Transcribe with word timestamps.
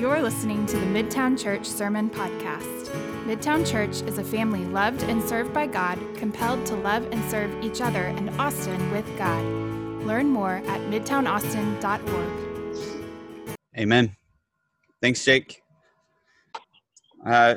You're 0.00 0.22
listening 0.22 0.64
to 0.64 0.78
the 0.78 0.86
Midtown 0.86 1.38
Church 1.38 1.66
Sermon 1.66 2.08
Podcast. 2.08 2.86
Midtown 3.26 3.70
Church 3.70 4.00
is 4.08 4.16
a 4.16 4.24
family 4.24 4.64
loved 4.64 5.02
and 5.02 5.22
served 5.22 5.52
by 5.52 5.66
God, 5.66 5.98
compelled 6.16 6.64
to 6.68 6.74
love 6.74 7.06
and 7.12 7.22
serve 7.30 7.62
each 7.62 7.82
other 7.82 8.04
and 8.04 8.30
Austin 8.40 8.90
with 8.92 9.04
God. 9.18 9.44
Learn 10.06 10.30
more 10.30 10.62
at 10.66 10.80
midtownaustin.org. 10.88 13.56
Amen. 13.76 14.16
Thanks, 15.02 15.22
Jake. 15.22 15.60
Uh, 17.26 17.56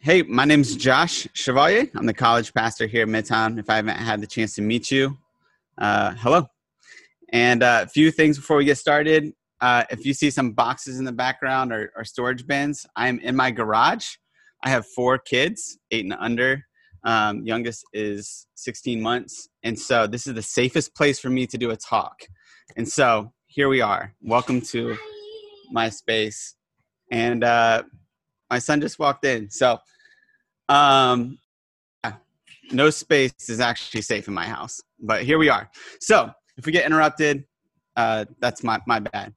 hey, 0.00 0.22
my 0.22 0.44
name's 0.44 0.74
Josh 0.74 1.28
Chevalier. 1.34 1.88
I'm 1.94 2.04
the 2.04 2.12
college 2.12 2.52
pastor 2.52 2.88
here 2.88 3.02
at 3.02 3.08
Midtown. 3.08 3.60
If 3.60 3.70
I 3.70 3.76
haven't 3.76 3.94
had 3.94 4.20
the 4.20 4.26
chance 4.26 4.56
to 4.56 4.62
meet 4.62 4.90
you, 4.90 5.16
uh, 5.78 6.14
hello. 6.18 6.48
And 7.32 7.62
uh, 7.62 7.82
a 7.84 7.88
few 7.88 8.10
things 8.10 8.38
before 8.38 8.56
we 8.56 8.64
get 8.64 8.76
started. 8.76 9.34
Uh, 9.60 9.84
if 9.90 10.06
you 10.06 10.14
see 10.14 10.30
some 10.30 10.52
boxes 10.52 10.98
in 10.98 11.04
the 11.04 11.12
background 11.12 11.72
or, 11.72 11.92
or, 11.94 12.04
storage 12.04 12.46
bins, 12.46 12.86
I 12.96 13.08
am 13.08 13.18
in 13.20 13.36
my 13.36 13.50
garage. 13.50 14.08
I 14.64 14.70
have 14.70 14.86
four 14.86 15.18
kids, 15.18 15.78
eight 15.90 16.04
and 16.04 16.14
under. 16.18 16.64
Um, 17.04 17.42
youngest 17.44 17.84
is 17.92 18.46
16 18.54 19.00
months. 19.00 19.48
And 19.62 19.78
so 19.78 20.06
this 20.06 20.26
is 20.26 20.34
the 20.34 20.42
safest 20.42 20.94
place 20.94 21.18
for 21.18 21.28
me 21.28 21.46
to 21.46 21.58
do 21.58 21.70
a 21.70 21.76
talk. 21.76 22.20
And 22.76 22.88
so 22.88 23.32
here 23.46 23.68
we 23.68 23.80
are. 23.80 24.14
Welcome 24.22 24.60
to 24.62 24.96
my 25.70 25.90
space. 25.90 26.54
And 27.10 27.44
uh, 27.44 27.82
my 28.50 28.58
son 28.58 28.80
just 28.80 28.98
walked 28.98 29.24
in. 29.24 29.50
So 29.50 29.78
um, 30.68 31.38
no 32.72 32.90
space 32.90 33.48
is 33.48 33.60
actually 33.60 34.02
safe 34.02 34.28
in 34.28 34.34
my 34.34 34.46
house. 34.46 34.80
But 34.98 35.22
here 35.22 35.38
we 35.38 35.48
are. 35.48 35.70
So 36.00 36.30
if 36.56 36.66
we 36.66 36.72
get 36.72 36.86
interrupted, 36.86 37.44
uh, 37.96 38.24
that's 38.40 38.62
my, 38.62 38.80
my 38.86 39.00
bad. 39.00 39.34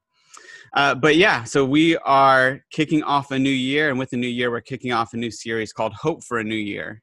Uh, 0.74 0.96
but 0.96 1.16
yeah, 1.16 1.44
so 1.44 1.64
we 1.64 1.96
are 1.98 2.62
kicking 2.72 3.04
off 3.04 3.30
a 3.30 3.38
new 3.38 3.50
year, 3.50 3.90
and 3.90 4.00
with 4.00 4.10
the 4.10 4.18
new 4.18 4.28
year, 4.28 4.50
we're 4.50 4.62
kicking 4.62 4.92
off 4.92 5.14
a 5.14 5.18
new 5.18 5.30
series 5.30 5.72
called 5.72 5.94
Hope 5.94 6.24
for 6.24 6.40
a 6.40 6.44
New 6.44 6.56
Year. 6.56 7.02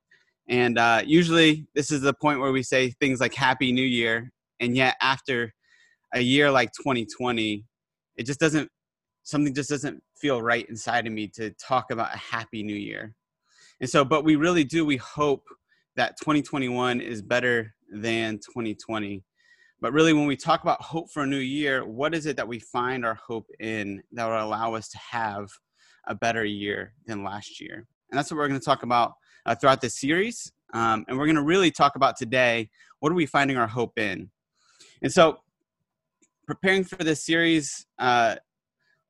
And 0.49 0.77
uh, 0.77 1.03
usually, 1.07 1.69
this 1.77 1.93
is 1.93 2.01
the 2.01 2.13
point 2.13 2.41
where 2.41 2.51
we 2.51 2.65
say 2.65 2.91
things 3.01 3.21
like 3.21 3.33
Happy 3.33 3.71
New 3.71 3.83
Year, 3.83 4.33
and 4.59 4.77
yet 4.77 4.97
after 5.01 5.55
a 6.15 6.21
year 6.21 6.51
like 6.51 6.73
2020, 6.73 7.65
it 8.17 8.27
just 8.27 8.41
doesn't 8.41 8.69
something 9.23 9.55
just 9.55 9.71
doesn't 9.71 10.03
feel 10.17 10.43
right 10.43 10.69
inside 10.69 11.07
of 11.07 11.13
me 11.13 11.29
to 11.29 11.51
talk 11.53 11.93
about 11.93 12.13
a 12.13 12.19
happy 12.19 12.65
new 12.65 12.75
year. 12.75 13.15
And 13.81 13.89
so, 13.89 14.05
but 14.05 14.25
we 14.25 14.35
really 14.35 14.65
do. 14.65 14.85
We 14.85 14.97
hope 14.97 15.45
that 15.95 16.17
2021 16.19 17.01
is 17.01 17.23
better 17.23 17.73
than 17.93 18.39
2020 18.39 19.23
but 19.81 19.93
really, 19.93 20.13
when 20.13 20.27
we 20.27 20.37
talk 20.37 20.63
about 20.63 20.83
hope 20.83 21.11
for 21.11 21.23
a 21.23 21.27
new 21.27 21.39
year, 21.39 21.85
what 21.85 22.15
is 22.15 22.27
it 22.27 22.37
that 22.37 22.47
we 22.47 22.59
find 22.59 23.05
our 23.05 23.15
hope 23.15 23.47
in 23.61 24.03
that 24.13 24.27
will 24.27 24.45
allow 24.45 24.75
us 24.75 24.89
to 24.91 24.99
have 24.99 25.49
a 26.07 26.15
better 26.15 26.45
year 26.45 26.93
than 27.07 27.25
last 27.25 27.61
year? 27.61 27.87
And 28.11 28.19
that's 28.19 28.31
what 28.31 28.37
we're 28.37 28.49
going 28.49 28.61
to 28.61 28.65
talk 28.65 28.83
about 28.83 29.15
uh, 29.47 29.55
throughout 29.55 29.81
this 29.81 29.99
series. 29.99 30.53
Um, 30.75 31.05
and 31.09 31.19
we're 31.19 31.27
going 31.27 31.37
to 31.37 31.43
really 31.43 31.71
talk 31.71 31.97
about 31.97 32.17
today 32.17 32.71
what 33.01 33.11
are 33.11 33.15
we 33.15 33.27
finding 33.27 33.57
our 33.57 33.67
hope 33.67 33.99
in? 33.99 34.31
And 35.03 35.11
so, 35.11 35.39
preparing 36.47 36.85
for 36.85 36.97
this 36.97 37.25
series, 37.25 37.87
uh, 37.99 38.37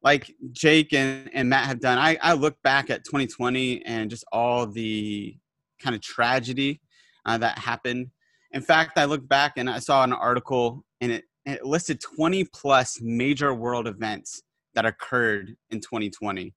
like 0.03 0.35
Jake 0.53 0.93
and, 0.93 1.29
and 1.35 1.51
Matt 1.51 1.67
have 1.67 1.81
done, 1.81 1.99
I, 1.99 2.17
I 2.23 2.35
look 2.35 2.63
back 2.63 2.91
at 2.91 3.05
2020 3.05 3.85
and 3.85 4.09
just 4.09 4.25
all 4.33 4.67
the 4.67 5.37
kind 5.81 5.97
of 5.97 6.01
tragedy 6.01 6.81
uh, 7.27 7.39
that 7.39 7.59
happened 7.59 8.11
in 8.53 8.63
fact, 8.63 8.99
I 8.99 9.05
looked 9.05 9.29
back 9.29 9.53
and 9.57 9.71
I 9.71 9.79
saw 9.79 10.03
an 10.03 10.13
article 10.13 10.85
and 11.01 11.13
it, 11.13 11.25
it 11.47 11.65
listed 11.65 12.01
20 12.01 12.45
plus 12.45 12.99
major 13.01 13.55
world 13.55 13.87
events 13.87 14.43
that 14.75 14.87
occurred 14.87 15.55
in 15.71 15.81
2020. 15.81 16.55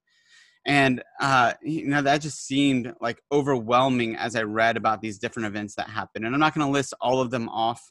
And 0.66 1.04
uh, 1.20 1.54
you 1.62 1.88
know 1.88 2.02
that 2.02 2.22
just 2.22 2.46
seemed 2.46 2.94
like 3.02 3.22
overwhelming 3.34 4.16
as 4.16 4.36
I 4.36 4.44
read 4.44 4.78
about 4.78 5.02
these 5.02 5.20
different 5.20 5.48
events 5.48 5.76
that 5.76 5.90
happened. 5.90 6.26
And 6.26 6.34
I'm 6.34 6.40
not 6.40 6.56
going 6.56 6.66
to 6.66 6.72
list 6.72 6.94
all 7.02 7.20
of 7.20 7.32
them 7.32 7.50
off, 7.50 7.82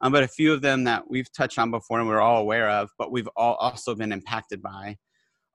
um, 0.00 0.12
but 0.12 0.22
a 0.22 0.28
few 0.28 0.52
of 0.52 0.62
them 0.62 0.84
that 0.84 1.10
we've 1.10 1.30
touched 1.32 1.58
on 1.58 1.70
before 1.70 2.00
and 2.00 2.08
we're 2.08 2.22
all 2.22 2.40
aware 2.40 2.70
of, 2.70 2.88
but 2.98 3.12
we've 3.12 3.28
all 3.36 3.56
also 3.56 3.94
been 3.94 4.12
impacted 4.12 4.62
by, 4.62 4.96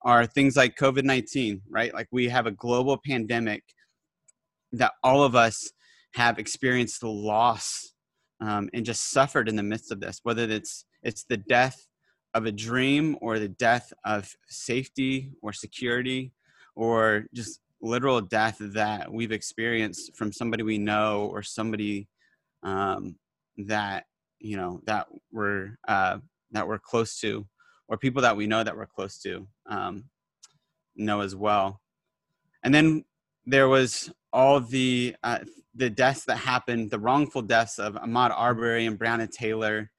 are 0.02 0.24
things 0.24 0.56
like 0.56 0.76
COVID-19. 0.76 1.62
Right, 1.68 1.92
like 1.92 2.06
we 2.12 2.28
have 2.28 2.46
a 2.46 2.52
global 2.52 3.00
pandemic 3.04 3.64
that 4.72 4.92
all 5.02 5.24
of 5.24 5.34
us 5.34 5.72
have 6.14 6.38
experienced 6.38 7.00
the 7.00 7.08
loss 7.08 7.92
um, 8.40 8.68
and 8.72 8.84
just 8.84 9.10
suffered 9.10 9.48
in 9.48 9.56
the 9.56 9.62
midst 9.62 9.90
of 9.92 10.00
this, 10.00 10.20
whether 10.22 10.44
it's 10.44 10.84
it's 11.02 11.24
the 11.24 11.36
death 11.36 11.86
of 12.34 12.46
a 12.46 12.52
dream 12.52 13.16
or 13.20 13.38
the 13.38 13.48
death 13.48 13.92
of 14.04 14.30
safety 14.48 15.32
or 15.42 15.52
security 15.52 16.32
or 16.76 17.24
just 17.34 17.60
literal 17.80 18.20
death 18.20 18.56
that 18.60 19.10
we've 19.10 19.32
experienced 19.32 20.16
from 20.16 20.32
somebody 20.32 20.62
we 20.62 20.78
know 20.78 21.28
or 21.32 21.42
somebody 21.42 22.08
um, 22.62 23.16
that 23.56 24.04
you 24.40 24.56
know 24.56 24.80
that 24.84 25.06
we're 25.32 25.76
uh, 25.86 26.18
that 26.52 26.66
we're 26.66 26.78
close 26.78 27.18
to 27.20 27.46
or 27.88 27.96
people 27.96 28.22
that 28.22 28.36
we 28.36 28.46
know 28.46 28.62
that 28.62 28.76
we're 28.76 28.86
close 28.86 29.18
to 29.18 29.46
um, 29.68 30.04
know 30.96 31.20
as 31.20 31.34
well. 31.34 31.80
And 32.62 32.74
then 32.74 33.04
there 33.46 33.68
was 33.68 34.10
all 34.32 34.60
the 34.60 35.16
uh, 35.22 35.38
the 35.78 35.88
deaths 35.88 36.24
that 36.24 36.36
happened, 36.36 36.90
the 36.90 36.98
wrongful 36.98 37.40
deaths 37.40 37.78
of 37.78 37.94
Ahmaud 37.94 38.32
Arbery 38.36 38.86
and 38.86 38.98
Breonna 38.98 39.30
Taylor 39.30 39.90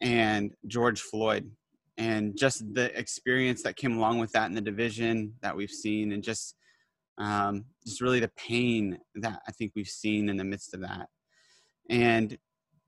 and 0.00 0.54
George 0.68 1.00
Floyd, 1.00 1.50
and 1.98 2.38
just 2.38 2.62
the 2.72 2.96
experience 2.96 3.62
that 3.64 3.76
came 3.76 3.96
along 3.96 4.20
with 4.20 4.30
that 4.32 4.46
and 4.46 4.56
the 4.56 4.60
division 4.60 5.34
that 5.42 5.56
we've 5.56 5.70
seen, 5.70 6.12
and 6.12 6.22
just 6.22 6.54
um, 7.18 7.64
just 7.84 8.00
really 8.00 8.20
the 8.20 8.30
pain 8.36 8.98
that 9.16 9.42
I 9.48 9.52
think 9.52 9.72
we've 9.74 9.88
seen 9.88 10.28
in 10.28 10.36
the 10.36 10.44
midst 10.44 10.72
of 10.72 10.82
that, 10.82 11.08
and 11.90 12.38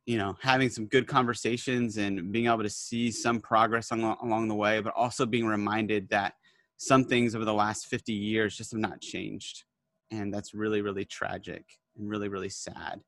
you 0.07 0.19
know 0.19 0.37
having 0.41 0.71
some 0.71 0.87
good 0.87 1.09
conversations 1.09 1.97
and 1.97 2.31
being 2.31 2.47
able 2.47 2.63
to 2.63 2.71
see 2.71 3.11
some 3.11 3.41
progress 3.41 3.91
along, 3.91 4.19
along 4.23 4.47
the 4.47 4.55
way, 4.55 4.81
but 4.81 4.93
also 4.95 5.27
being 5.27 5.47
reminded 5.47 6.09
that 6.11 6.35
some 6.77 7.05
things 7.05 7.35
over 7.35 7.45
the 7.45 7.53
last 7.53 7.87
50 7.87 8.13
years 8.13 8.57
just 8.57 8.71
have 8.71 8.81
not 8.81 9.01
changed. 9.01 9.65
And 10.13 10.33
that's 10.33 10.55
really 10.55 10.81
really 10.81 11.05
tragic 11.05 11.65
and 11.99 12.09
really 12.09 12.29
really 12.29 12.49
sad. 12.49 13.01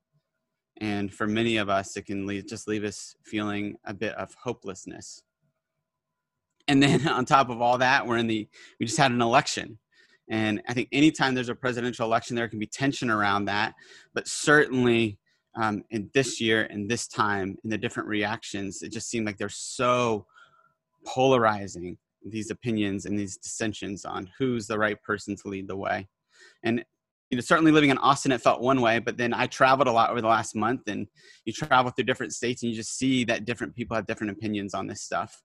And 0.79 1.13
for 1.13 1.27
many 1.27 1.57
of 1.57 1.69
us 1.69 1.95
it 1.97 2.05
can 2.05 2.25
leave, 2.25 2.47
just 2.47 2.67
leave 2.67 2.83
us 2.83 3.15
feeling 3.23 3.75
a 3.85 3.93
bit 3.93 4.13
of 4.15 4.33
hopelessness. 4.43 5.21
And 6.67 6.81
then 6.81 7.07
on 7.07 7.25
top 7.25 7.49
of 7.49 7.61
all 7.61 7.77
that 7.77 8.05
we're 8.05 8.17
in 8.17 8.27
the 8.27 8.47
we 8.79 8.85
just 8.85 8.97
had 8.97 9.11
an 9.11 9.21
election. 9.21 9.77
And 10.29 10.61
i 10.67 10.73
think 10.73 10.87
anytime 10.91 11.35
there's 11.35 11.49
a 11.49 11.55
presidential 11.55 12.05
election 12.05 12.35
there 12.35 12.47
can 12.47 12.59
be 12.59 12.67
tension 12.67 13.09
around 13.09 13.45
that. 13.45 13.73
But 14.13 14.27
certainly 14.27 15.17
um, 15.55 15.83
in 15.89 16.09
this 16.13 16.39
year 16.39 16.67
and 16.69 16.89
this 16.89 17.07
time 17.07 17.57
in 17.63 17.69
the 17.69 17.77
different 17.77 18.07
reactions 18.07 18.81
it 18.81 18.93
just 18.93 19.09
seemed 19.09 19.25
like 19.25 19.37
they're 19.37 19.49
so 19.49 20.25
polarizing 21.05 21.97
these 22.25 22.51
opinions 22.51 23.05
and 23.05 23.17
these 23.17 23.37
dissensions 23.37 24.05
on 24.05 24.29
who's 24.37 24.67
the 24.67 24.77
right 24.77 25.01
person 25.01 25.35
to 25.35 25.47
lead 25.47 25.67
the 25.67 25.75
way. 25.75 26.07
And 26.63 26.83
you 27.31 27.37
know 27.37 27.41
certainly 27.41 27.71
living 27.71 27.89
in 27.89 27.97
austin 27.99 28.31
it 28.31 28.41
felt 28.41 28.61
one 28.61 28.81
way 28.81 28.99
but 28.99 29.17
then 29.17 29.33
i 29.33 29.47
traveled 29.47 29.87
a 29.87 29.91
lot 29.91 30.11
over 30.11 30.21
the 30.21 30.27
last 30.27 30.53
month 30.53 30.81
and 30.87 31.07
you 31.45 31.53
travel 31.53 31.91
through 31.91 32.03
different 32.03 32.33
states 32.33 32.61
and 32.61 32.69
you 32.69 32.75
just 32.75 32.97
see 32.97 33.23
that 33.23 33.45
different 33.45 33.73
people 33.73 33.95
have 33.95 34.05
different 34.05 34.31
opinions 34.31 34.73
on 34.73 34.85
this 34.85 35.01
stuff 35.01 35.41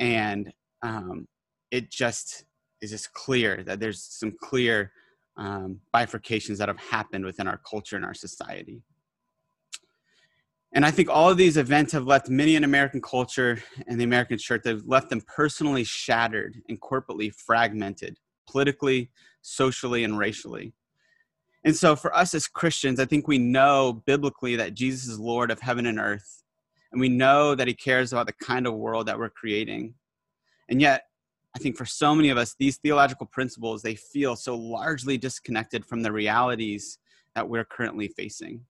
and 0.00 0.52
um, 0.82 1.26
it 1.70 1.90
just 1.90 2.44
is 2.82 2.90
just 2.90 3.12
clear 3.12 3.62
that 3.62 3.80
there's 3.80 4.02
some 4.02 4.32
clear 4.42 4.92
um, 5.36 5.80
bifurcations 5.94 6.58
that 6.58 6.68
have 6.68 6.78
happened 6.78 7.24
within 7.24 7.48
our 7.48 7.60
culture 7.68 7.96
and 7.96 8.04
our 8.04 8.14
society 8.14 8.82
and 10.74 10.84
I 10.84 10.90
think 10.90 11.08
all 11.08 11.30
of 11.30 11.36
these 11.36 11.56
events 11.56 11.92
have 11.92 12.04
left 12.04 12.28
many 12.28 12.56
in 12.56 12.64
American 12.64 13.00
culture 13.00 13.62
and 13.86 13.98
the 13.98 14.04
American 14.04 14.38
church, 14.38 14.62
they've 14.64 14.82
left 14.84 15.08
them 15.08 15.22
personally 15.34 15.84
shattered 15.84 16.60
and 16.68 16.80
corporately 16.80 17.32
fragmented, 17.32 18.18
politically, 18.50 19.12
socially, 19.40 20.02
and 20.02 20.18
racially. 20.18 20.74
And 21.64 21.74
so 21.74 21.96
for 21.96 22.14
us 22.14 22.34
as 22.34 22.46
Christians, 22.46 23.00
I 23.00 23.06
think 23.06 23.26
we 23.26 23.38
know 23.38 24.02
biblically 24.04 24.56
that 24.56 24.74
Jesus 24.74 25.08
is 25.08 25.18
Lord 25.18 25.50
of 25.50 25.60
heaven 25.60 25.86
and 25.86 25.98
earth. 25.98 26.42
And 26.92 27.00
we 27.00 27.08
know 27.08 27.54
that 27.54 27.66
he 27.66 27.74
cares 27.74 28.12
about 28.12 28.26
the 28.26 28.34
kind 28.34 28.66
of 28.66 28.74
world 28.74 29.06
that 29.06 29.18
we're 29.18 29.30
creating. 29.30 29.94
And 30.68 30.80
yet, 30.80 31.04
I 31.56 31.58
think 31.58 31.76
for 31.76 31.86
so 31.86 32.14
many 32.14 32.30
of 32.30 32.38
us, 32.38 32.54
these 32.58 32.76
theological 32.78 33.26
principles, 33.26 33.82
they 33.82 33.94
feel 33.94 34.36
so 34.36 34.56
largely 34.56 35.16
disconnected 35.16 35.84
from 35.84 36.02
the 36.02 36.12
realities 36.12 36.98
that 37.34 37.48
we're 37.48 37.64
currently 37.64 38.08
facing. 38.08 38.60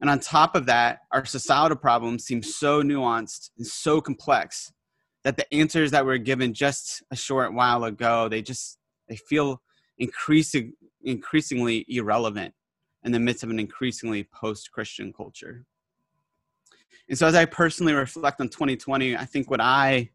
And 0.00 0.10
on 0.10 0.20
top 0.20 0.56
of 0.56 0.66
that, 0.66 1.00
our 1.12 1.24
societal 1.24 1.76
problems 1.76 2.24
seem 2.24 2.42
so 2.42 2.82
nuanced 2.82 3.50
and 3.56 3.66
so 3.66 4.00
complex 4.00 4.72
that 5.22 5.36
the 5.36 5.52
answers 5.54 5.90
that 5.92 6.04
were 6.04 6.18
given 6.18 6.54
just 6.54 7.02
a 7.10 7.16
short 7.16 7.54
while 7.54 7.84
ago, 7.84 8.28
they 8.28 8.42
just 8.42 8.78
they 9.08 9.16
feel 9.16 9.62
increasing, 9.98 10.72
increasingly 11.04 11.84
irrelevant 11.88 12.54
in 13.04 13.12
the 13.12 13.20
midst 13.20 13.42
of 13.42 13.50
an 13.50 13.58
increasingly 13.58 14.24
post-Christian 14.24 15.12
culture. 15.12 15.64
And 17.08 17.18
so 17.18 17.26
as 17.26 17.34
I 17.34 17.44
personally 17.44 17.92
reflect 17.92 18.40
on 18.40 18.48
2020, 18.48 19.16
I 19.16 19.24
think 19.24 19.50
what 19.50 19.60
I 19.60 20.10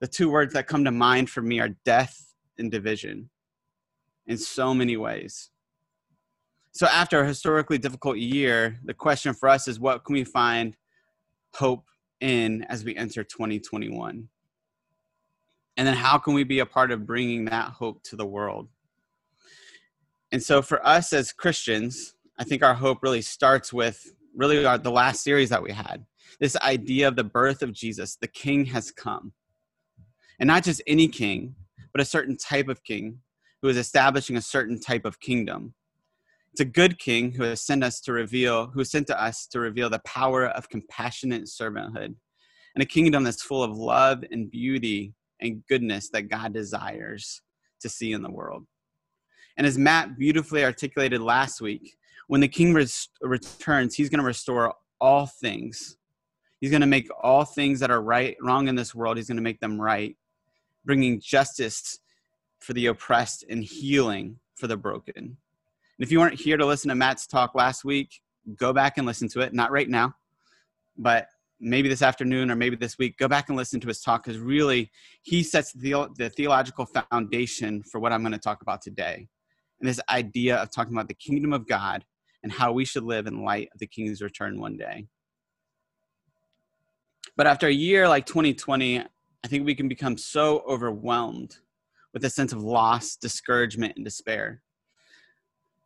the 0.00 0.06
two 0.06 0.28
words 0.30 0.52
that 0.52 0.66
come 0.66 0.84
to 0.84 0.90
mind 0.90 1.30
for 1.30 1.42
me 1.42 1.60
are 1.60 1.70
death 1.84 2.34
and 2.58 2.70
division 2.70 3.30
in 4.26 4.36
so 4.36 4.74
many 4.74 4.96
ways. 4.96 5.50
So, 6.72 6.86
after 6.86 7.20
a 7.20 7.26
historically 7.26 7.78
difficult 7.78 8.18
year, 8.18 8.78
the 8.84 8.92
question 8.92 9.32
for 9.32 9.48
us 9.48 9.66
is 9.66 9.80
what 9.80 10.04
can 10.04 10.12
we 10.12 10.24
find 10.24 10.76
hope 11.54 11.86
in 12.20 12.64
as 12.64 12.84
we 12.84 12.94
enter 12.96 13.24
2021? 13.24 14.28
And 15.78 15.86
then, 15.86 15.94
how 15.94 16.18
can 16.18 16.34
we 16.34 16.44
be 16.44 16.58
a 16.58 16.66
part 16.66 16.90
of 16.90 17.06
bringing 17.06 17.46
that 17.46 17.70
hope 17.70 18.02
to 18.04 18.16
the 18.16 18.26
world? 18.26 18.68
And 20.32 20.42
so, 20.42 20.62
for 20.62 20.84
us 20.86 21.12
as 21.12 21.32
Christians, 21.32 22.14
I 22.38 22.44
think 22.44 22.62
our 22.62 22.74
hope 22.74 23.02
really 23.02 23.22
starts 23.22 23.72
with 23.72 24.12
really 24.34 24.64
our, 24.64 24.76
the 24.76 24.90
last 24.90 25.22
series 25.22 25.50
that 25.50 25.62
we 25.62 25.72
had 25.72 26.04
this 26.40 26.56
idea 26.56 27.08
of 27.08 27.16
the 27.16 27.24
birth 27.24 27.62
of 27.62 27.72
Jesus, 27.72 28.16
the 28.16 28.26
king 28.26 28.66
has 28.66 28.90
come. 28.90 29.32
And 30.38 30.48
not 30.48 30.64
just 30.64 30.82
any 30.86 31.08
king, 31.08 31.54
but 31.92 32.00
a 32.00 32.04
certain 32.04 32.36
type 32.36 32.68
of 32.68 32.84
king 32.84 33.20
who 33.62 33.68
is 33.68 33.76
establishing 33.76 34.36
a 34.36 34.42
certain 34.42 34.80
type 34.80 35.04
of 35.04 35.20
kingdom. 35.20 35.74
It's 36.52 36.60
a 36.60 36.66
good 36.66 36.98
king 36.98 37.32
who 37.32 37.42
has 37.44 37.62
sent 37.62 37.84
us 37.84 38.00
to 38.02 38.12
reveal, 38.12 38.66
who 38.66 38.84
sent 38.84 39.06
to 39.08 39.22
us 39.22 39.46
to 39.48 39.60
reveal 39.60 39.90
the 39.90 39.98
power 40.00 40.46
of 40.46 40.68
compassionate 40.68 41.44
servanthood 41.44 42.14
and 42.74 42.82
a 42.82 42.86
kingdom 42.86 43.24
that's 43.24 43.42
full 43.42 43.62
of 43.62 43.76
love 43.76 44.24
and 44.30 44.50
beauty 44.50 45.14
and 45.40 45.62
goodness 45.68 46.10
that 46.10 46.28
God 46.28 46.52
desires 46.54 47.42
to 47.80 47.88
see 47.88 48.12
in 48.12 48.22
the 48.22 48.30
world. 48.30 48.66
And 49.56 49.66
as 49.66 49.78
Matt 49.78 50.18
beautifully 50.18 50.64
articulated 50.64 51.20
last 51.20 51.60
week, 51.60 51.96
when 52.28 52.40
the 52.40 52.48
king 52.48 52.74
res- 52.74 53.08
returns, 53.20 53.94
he's 53.94 54.08
going 54.08 54.20
to 54.20 54.26
restore 54.26 54.74
all 55.00 55.26
things. 55.26 55.96
He's 56.60 56.70
going 56.70 56.80
to 56.80 56.86
make 56.86 57.08
all 57.22 57.44
things 57.44 57.80
that 57.80 57.90
are 57.90 58.02
right, 58.02 58.36
wrong 58.40 58.68
in 58.68 58.74
this 58.74 58.94
world, 58.94 59.16
he's 59.16 59.28
going 59.28 59.36
to 59.36 59.42
make 59.42 59.60
them 59.60 59.80
right, 59.80 60.16
bringing 60.84 61.20
justice 61.20 61.98
for 62.60 62.72
the 62.72 62.86
oppressed 62.86 63.44
and 63.48 63.62
healing 63.62 64.38
for 64.56 64.66
the 64.66 64.76
broken. 64.76 65.14
And 65.16 65.36
if 65.98 66.10
you 66.10 66.18
weren't 66.18 66.40
here 66.40 66.56
to 66.56 66.66
listen 66.66 66.88
to 66.88 66.94
Matt's 66.94 67.26
talk 67.26 67.54
last 67.54 67.84
week, 67.84 68.20
go 68.56 68.72
back 68.72 68.98
and 68.98 69.06
listen 69.06 69.28
to 69.30 69.40
it. 69.40 69.52
Not 69.54 69.70
right 69.70 69.88
now, 69.88 70.14
but 70.96 71.28
maybe 71.60 71.88
this 71.88 72.02
afternoon 72.02 72.50
or 72.50 72.56
maybe 72.56 72.76
this 72.76 72.98
week. 72.98 73.16
Go 73.18 73.28
back 73.28 73.48
and 73.48 73.56
listen 73.56 73.80
to 73.80 73.88
his 73.88 74.00
talk 74.00 74.24
because 74.24 74.38
really 74.38 74.90
he 75.22 75.42
sets 75.42 75.72
the, 75.72 76.08
the 76.16 76.30
theological 76.30 76.86
foundation 76.86 77.82
for 77.82 77.98
what 77.98 78.12
I'm 78.12 78.22
going 78.22 78.32
to 78.32 78.38
talk 78.38 78.62
about 78.62 78.82
today. 78.82 79.28
And 79.80 79.88
this 79.88 80.00
idea 80.08 80.56
of 80.56 80.70
talking 80.70 80.94
about 80.94 81.08
the 81.08 81.14
kingdom 81.14 81.52
of 81.52 81.66
God 81.66 82.04
and 82.42 82.52
how 82.52 82.72
we 82.72 82.84
should 82.84 83.02
live 83.02 83.26
in 83.26 83.44
light 83.44 83.68
of 83.74 83.80
the 83.80 83.86
king's 83.86 84.22
return 84.22 84.60
one 84.60 84.76
day. 84.76 85.06
But 87.36 87.46
after 87.46 87.66
a 87.66 87.72
year 87.72 88.08
like 88.08 88.24
2020, 88.24 89.00
I 89.00 89.48
think 89.48 89.66
we 89.66 89.74
can 89.74 89.88
become 89.88 90.16
so 90.16 90.64
overwhelmed 90.68 91.56
with 92.14 92.24
a 92.24 92.30
sense 92.30 92.52
of 92.52 92.62
loss, 92.62 93.16
discouragement, 93.16 93.94
and 93.96 94.04
despair. 94.04 94.62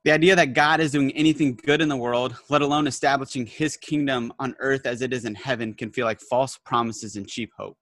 The 0.04 0.12
idea 0.12 0.34
that 0.36 0.54
God 0.54 0.81
is 0.81 0.93
doing 0.93 1.10
anything 1.12 1.58
good 1.66 1.82
in 1.82 1.88
the 1.88 1.96
world, 1.96 2.36
let 2.48 2.62
alone 2.62 2.86
establishing 2.86 3.46
his 3.46 3.76
kingdom 3.76 4.32
on 4.38 4.54
earth 4.60 4.86
as 4.86 5.02
it 5.02 5.12
is 5.12 5.25
in 5.25 5.34
heaven, 5.34 5.75
can 5.75 5.90
feel 5.90 6.06
like 6.06 6.20
false 6.20 6.56
promises 6.56 7.16
and 7.16 7.28
cheap 7.28 7.50
hope, 7.58 7.76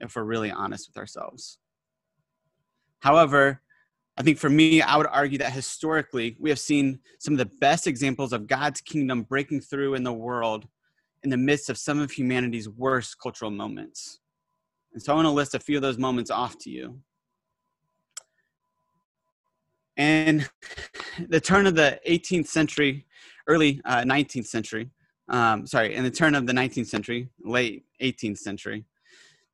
if 0.00 0.16
we're 0.16 0.24
really 0.24 0.50
honest 0.50 0.88
with 0.88 0.96
ourselves. 0.96 1.58
However, 3.00 3.62
I 4.20 4.22
think 4.22 4.36
for 4.36 4.50
me, 4.50 4.82
I 4.82 4.98
would 4.98 5.06
argue 5.06 5.38
that 5.38 5.50
historically, 5.50 6.36
we 6.38 6.50
have 6.50 6.58
seen 6.58 6.98
some 7.18 7.32
of 7.32 7.38
the 7.38 7.50
best 7.58 7.86
examples 7.86 8.34
of 8.34 8.46
God's 8.46 8.82
kingdom 8.82 9.22
breaking 9.22 9.62
through 9.62 9.94
in 9.94 10.02
the 10.02 10.12
world 10.12 10.68
in 11.22 11.30
the 11.30 11.38
midst 11.38 11.70
of 11.70 11.78
some 11.78 11.98
of 11.98 12.10
humanity's 12.10 12.68
worst 12.68 13.16
cultural 13.18 13.50
moments. 13.50 14.20
And 14.92 15.02
so 15.02 15.14
I 15.14 15.16
want 15.16 15.24
to 15.24 15.30
list 15.30 15.54
a 15.54 15.58
few 15.58 15.76
of 15.76 15.80
those 15.80 15.96
moments 15.96 16.30
off 16.30 16.58
to 16.58 16.70
you. 16.70 17.00
And 19.96 20.46
the 21.30 21.40
turn 21.40 21.66
of 21.66 21.74
the 21.74 21.98
18th 22.06 22.48
century, 22.48 23.06
early 23.46 23.80
uh, 23.86 24.02
19th 24.02 24.48
century, 24.48 24.90
um, 25.30 25.66
sorry, 25.66 25.94
in 25.94 26.04
the 26.04 26.10
turn 26.10 26.34
of 26.34 26.46
the 26.46 26.52
19th 26.52 26.88
century, 26.88 27.30
late 27.42 27.86
18th 28.02 28.36
century, 28.36 28.84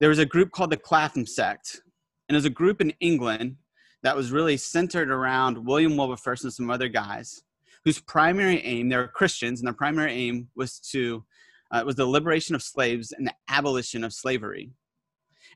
there 0.01 0.09
was 0.09 0.19
a 0.19 0.27
group 0.27 0.51
called 0.51 0.71
the 0.71 0.77
Clapham 0.77 1.25
sect. 1.25 1.83
And 2.29 2.35
it 2.35 2.39
was 2.39 2.47
a 2.47 2.51
group 2.51 2.81
in 2.81 2.93
England 2.99 3.59
that 4.07 4.15
was 4.15 4.31
really 4.31 4.57
centered 4.57 5.11
around 5.11 5.59
William 5.67 5.97
Wilberforce 5.97 6.45
and 6.45 6.53
some 6.53 6.71
other 6.71 6.89
guys 6.89 7.43
whose 7.85 7.99
primary 7.99 8.61
aim, 8.63 8.89
they 8.89 8.97
were 8.97 9.09
Christians, 9.09 9.59
and 9.59 9.67
their 9.67 9.75
primary 9.75 10.13
aim 10.13 10.47
was 10.55 10.79
to 10.93 11.25
uh, 11.73 11.83
was 11.85 11.97
the 11.97 12.07
liberation 12.07 12.55
of 12.55 12.63
slaves 12.63 13.11
and 13.11 13.27
the 13.27 13.35
abolition 13.49 14.05
of 14.05 14.13
slavery. 14.13 14.71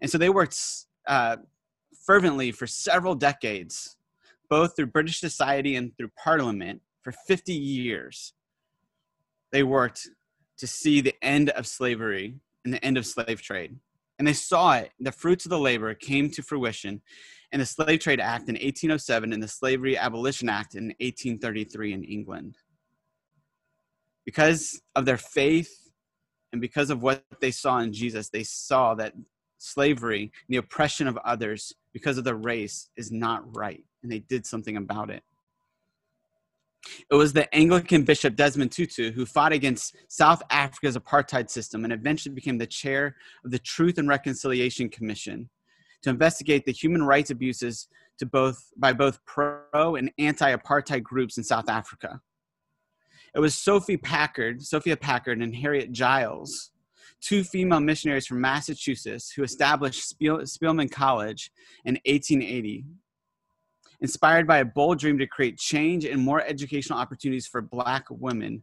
And 0.03 0.11
so 0.11 0.19
they 0.19 0.31
worked 0.31 0.59
uh, 1.07 1.37
fervently 2.05 2.51
for 2.51 2.67
several 2.67 3.15
decades, 3.15 3.97
both 4.49 4.75
through 4.75 4.87
British 4.87 5.21
society 5.21 5.77
and 5.77 5.97
through 5.97 6.11
Parliament 6.21 6.83
for 7.03 7.13
50 7.13 7.53
years. 7.53 8.33
They 9.53 9.63
worked 9.63 10.09
to 10.59 10.67
see 10.67 11.01
the 11.01 11.15
end 11.23 11.51
of 11.51 11.69
slavery 11.69 12.35
and 12.65 12.75
the 12.75 12.85
end 12.85 12.99
of 12.99 13.07
slave 13.07 13.43
trade. 13.43 13.77
And 14.21 14.29
they 14.29 14.35
saw 14.35 14.75
it. 14.75 14.93
The 15.01 15.13
fruits 15.13 15.47
of 15.47 15.51
the 15.51 15.59
labor 15.59 15.95
came 15.95 16.29
to 16.33 16.43
fruition 16.43 17.01
in 17.53 17.59
the 17.59 17.65
Slave 17.65 18.01
Trade 18.01 18.21
Act 18.21 18.51
in 18.51 18.55
1807 18.55 19.33
and 19.33 19.43
the 19.43 19.49
Slavery 19.49 19.97
Abolition 19.97 20.51
Act 20.51 20.75
in 20.75 20.89
1833 21.01 21.95
in 21.95 22.05
England. 22.05 22.59
Because 24.27 24.83
of 24.95 25.07
their 25.07 25.17
faith 25.17 25.91
and 26.53 26.61
because 26.61 26.91
of 26.91 27.03
what 27.03 27.25
they 27.41 27.51
saw 27.51 27.79
in 27.79 27.95
Jesus, 27.95 28.29
they 28.29 28.45
saw 28.45 28.95
that 28.97 29.15
slavery, 29.57 30.25
and 30.25 30.31
the 30.51 30.59
oppression 30.59 31.09
of 31.09 31.17
others 31.25 31.73
because 31.95 32.19
of 32.19 32.25
their 32.25 32.37
race 32.37 32.91
is 32.99 33.11
not 33.11 33.43
right, 33.57 33.85
and 34.03 34.13
they 34.13 34.19
did 34.19 34.45
something 34.45 34.77
about 34.77 35.09
it. 35.09 35.23
It 37.11 37.15
was 37.15 37.33
the 37.33 37.53
Anglican 37.55 38.05
Bishop 38.05 38.37
Desmond 38.37 38.73
Tutu 38.73 39.13
who 39.13 39.27
fought 39.27 39.53
against 39.53 39.97
South 40.09 40.43
Africa's 40.51 40.97
apartheid 40.97 41.51
system 41.51 41.85
and 41.85 41.93
eventually 41.93 42.35
became 42.35 42.59
the 42.59 42.67
chair 42.67 43.17
of 43.45 43.51
the 43.51 43.59
Truth 43.59 43.99
and 43.99 44.09
Reconciliation 44.09 44.89
Commission 44.89 45.51
to 46.03 46.11
investigate 46.11 46.65
the 46.65 46.73
human 46.73 47.03
rights 47.03 47.31
abuses 47.31 47.89
to 48.19 48.27
both, 48.27 48.71
by 48.77 48.93
both 48.93 49.25
pro 49.25 49.97
and 49.97 50.11
anti 50.19 50.55
apartheid 50.55 51.03
groups 51.03 51.39
in 51.39 51.45
South 51.45 51.69
Africa. 51.69 52.21
It 53.35 53.41
was 53.41 53.55
Sophie 53.55 53.97
Packard, 53.97 54.63
Sophia 54.63 54.97
Packard, 54.97 55.41
and 55.41 55.55
Harriet 55.55 55.93
Giles, 55.93 56.71
two 57.21 57.45
female 57.45 57.81
missionaries 57.81 58.27
from 58.27 58.41
Massachusetts 58.41 59.31
who 59.31 59.43
established 59.43 60.09
Spiel, 60.09 60.45
Spelman 60.47 60.89
College 60.89 61.53
in 61.85 61.95
1880. 62.07 62.85
Inspired 64.03 64.47
by 64.47 64.59
a 64.59 64.65
bold 64.65 64.99
dream 64.99 65.19
to 65.19 65.27
create 65.27 65.59
change 65.59 66.05
and 66.05 66.23
more 66.23 66.43
educational 66.43 66.99
opportunities 66.99 67.47
for 67.47 67.61
Black 67.61 68.07
women 68.11 68.63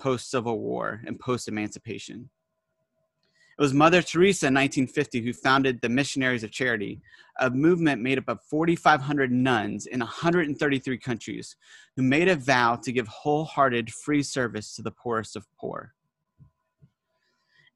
post 0.00 0.30
Civil 0.30 0.60
War 0.60 1.02
and 1.06 1.20
post 1.20 1.48
emancipation. 1.48 2.30
It 3.58 3.62
was 3.62 3.74
Mother 3.74 4.02
Teresa 4.02 4.46
in 4.46 4.54
1950 4.54 5.20
who 5.20 5.32
founded 5.32 5.80
the 5.80 5.88
Missionaries 5.88 6.44
of 6.44 6.52
Charity, 6.52 7.00
a 7.40 7.50
movement 7.50 8.00
made 8.00 8.16
up 8.16 8.28
of 8.28 8.40
4,500 8.44 9.32
nuns 9.32 9.86
in 9.86 9.98
133 9.98 10.96
countries 10.98 11.56
who 11.96 12.02
made 12.04 12.28
a 12.28 12.36
vow 12.36 12.76
to 12.76 12.92
give 12.92 13.08
wholehearted 13.08 13.92
free 13.92 14.22
service 14.22 14.76
to 14.76 14.82
the 14.82 14.92
poorest 14.92 15.34
of 15.34 15.44
poor. 15.58 15.92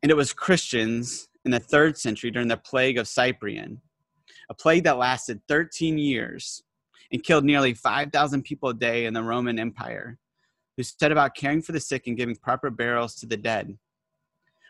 And 0.02 0.11
it 0.11 0.16
was 0.16 0.33
Christians 0.33 1.28
in 1.45 1.50
the 1.50 1.59
third 1.59 1.99
century 1.99 2.31
during 2.31 2.49
the 2.49 2.57
plague 2.57 2.97
of 2.97 3.09
Cyprian, 3.09 3.81
a 4.49 4.54
plague 4.54 4.85
that 4.85 4.99
lasted 4.99 5.40
13 5.49 5.99
years 5.99 6.62
and 7.12 7.23
killed 7.23 7.45
nearly 7.45 7.75
5,000 7.75 8.42
people 8.42 8.71
a 8.71 8.75
day 8.75 9.04
in 9.04 9.14
the 9.14 9.23
Roman 9.23 9.59
Empire, 9.59 10.19
who 10.76 10.83
set 10.83 11.12
about 11.12 11.35
caring 11.35 11.62
for 11.62 11.73
the 11.73 11.81
sick 11.81 12.07
and 12.07 12.16
giving 12.16 12.37
proper 12.37 12.71
burials 12.71 13.14
to 13.16 13.26
the 13.26 13.37
dead 13.37 13.76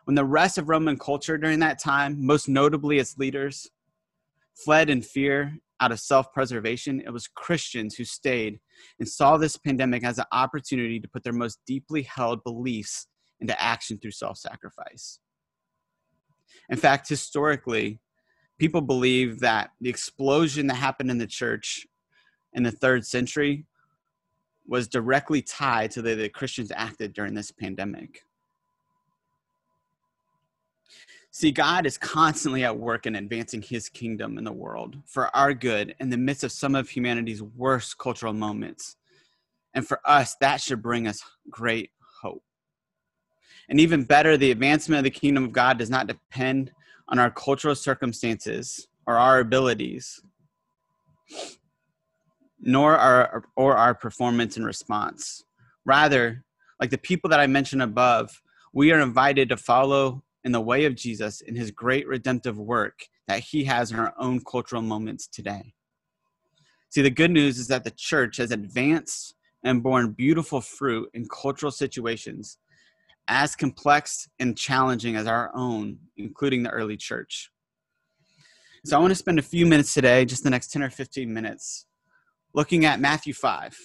when 0.05 0.15
the 0.15 0.25
rest 0.25 0.59
of 0.59 0.69
Roman 0.69 0.99
culture 0.99 1.39
during 1.39 1.61
that 1.61 1.79
time, 1.79 2.25
most 2.25 2.49
notably 2.49 2.99
its 2.99 3.17
leaders, 3.19 3.69
fled 4.55 4.91
in 4.91 5.03
fear 5.03 5.59
out 5.81 5.93
of 5.93 6.01
self 6.01 6.33
preservation, 6.33 7.01
it 7.01 7.11
was 7.11 7.29
Christians 7.29 7.95
who 7.95 8.05
stayed 8.05 8.61
and 8.99 9.09
saw 9.09 9.37
this 9.37 9.57
pandemic 9.57 10.05
as 10.05 10.19
an 10.19 10.25
opportunity 10.33 11.01
to 11.01 11.09
put 11.09 11.25
their 11.25 11.33
most 11.33 11.59
deeply 11.67 12.03
held 12.03 12.43
beliefs 12.45 13.07
into 13.41 13.61
action 13.61 13.99
through 13.99 14.13
self 14.13 14.39
sacrifice. 14.39 15.19
In 16.69 16.77
fact, 16.77 17.09
historically, 17.09 18.01
people 18.59 18.81
believe 18.81 19.41
that 19.41 19.71
the 19.81 19.91
explosion 19.91 20.67
that 20.69 20.75
happened 20.75 21.11
in 21.11 21.19
the 21.19 21.27
church 21.27 21.87
in 22.53 22.63
the 22.63 22.71
third 22.71 23.07
century 23.07 23.67
was 24.67 24.89
directly 24.89 25.43
tied 25.43 25.91
to 25.93 26.03
the 26.03 26.11
way 26.11 26.15
the 26.15 26.29
Christians 26.29 26.73
acted 26.75 27.13
during 27.13 27.35
this 27.35 27.51
pandemic. 27.51 28.25
See, 31.35 31.51
God 31.51 31.87
is 31.87 31.97
constantly 31.97 32.63
at 32.63 32.77
work 32.77 33.07
in 33.07 33.17
advancing 33.17 33.63
his 33.63 33.89
kingdom 33.89 34.37
in 34.37 34.45
the 34.45 34.53
world 34.53 34.97
for 35.07 35.35
our 35.35 35.55
good 35.55 35.95
in 35.99 36.11
the 36.11 36.19
midst 36.19 36.45
of 36.45 36.53
some 36.53 36.75
of 36.75 36.91
humanity's 36.91 37.43
worst 37.43 37.97
cultural 37.97 38.35
moments. 38.35 38.97
And 39.73 39.87
for 39.87 39.99
us, 40.05 40.37
that 40.41 40.61
should 40.61 40.83
bring 40.83 41.09
us 41.09 41.23
great 41.49 41.91
hope. 42.21 42.45
And 43.71 43.81
even 43.81 44.05
better, 44.05 44.37
the 44.37 44.51
advancement 44.51 44.99
of 44.99 45.05
the 45.05 45.11
kingdom 45.11 45.45
of 45.45 45.53
God 45.53 45.79
does 45.79 45.89
not 45.89 46.07
depend 46.07 46.71
on 47.09 47.19
our 47.19 47.31
cultural 47.31 47.75
circumstances 47.75 48.89
or 49.07 49.17
our 49.17 49.41
abilities, 49.41 50.21
nor 52.63 52.97
our 52.97 53.45
or 53.57 53.77
our 53.77 53.95
performance 53.95 54.57
and 54.57 54.65
response. 54.65 55.45
Rather, 55.85 56.45
like 56.81 56.91
the 56.91 56.99
people 56.99 57.29
that 57.31 57.41
I 57.41 57.47
mentioned 57.47 57.83
above, 57.83 58.41
we 58.73 58.93
are 58.93 59.01
invited 59.01 59.49
to 59.51 59.57
follow 59.57 60.23
in 60.45 60.53
the 60.53 60.61
way 60.61 60.85
of 60.85 60.95
Jesus 60.95 61.41
in 61.41 61.55
his 61.55 61.71
great 61.71 62.07
redemptive 62.07 62.59
work 62.59 63.07
that 63.29 63.41
he 63.41 63.65
has 63.65 63.93
in 63.93 63.99
our 63.99 64.15
own 64.19 64.41
cultural 64.41 64.83
moments 64.83 65.27
today. 65.27 65.75
See, 66.89 67.03
the 67.03 67.11
good 67.11 67.31
news 67.31 67.59
is 67.59 67.69
that 67.69 67.85
the 67.85 67.91
church 67.91 68.37
has 68.39 68.51
advanced 68.51 69.35
and 69.65 69.83
borne 69.83 70.13
beautiful 70.13 70.61
fruit 70.61 71.09
in 71.15 71.27
cultural 71.29 71.73
situations 71.73 72.59
as 73.29 73.55
complex 73.55 74.29
and 74.41 74.59
challenging 74.59 75.17
as 75.17 75.27
our 75.27 75.51
own, 75.55 75.99
including 76.17 76.63
the 76.63 76.71
early 76.71 76.97
church. 76.97 77.51
So 78.85 78.97
I 78.97 79.01
want 79.01 79.13
to 79.13 79.17
spend 79.17 79.39
a 79.39 79.43
few 79.43 79.65
minutes 79.65 79.95
today, 79.95 80.25
just 80.25 80.43
the 80.43 80.51
next 80.51 80.73
10 80.73 80.83
or 80.83 80.91
15 80.91 81.33
minutes, 81.33 81.87
looking 82.55 82.85
at 82.85 83.01
Matthew 83.01 83.33
5 83.33 83.77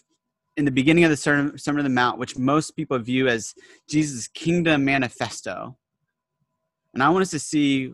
in 0.57 0.65
the 0.65 0.71
beginning 0.71 1.03
of 1.03 1.11
the 1.11 1.17
Sermon 1.17 1.57
on 1.67 1.83
the 1.83 1.89
Mount, 1.89 2.19
which 2.19 2.37
most 2.37 2.75
people 2.75 2.97
view 2.99 3.27
as 3.27 3.53
Jesus' 3.87 4.27
kingdom 4.27 4.83
manifesto. 4.85 5.77
And 6.93 7.03
I 7.03 7.09
want 7.09 7.21
us 7.21 7.31
to 7.31 7.39
see 7.39 7.93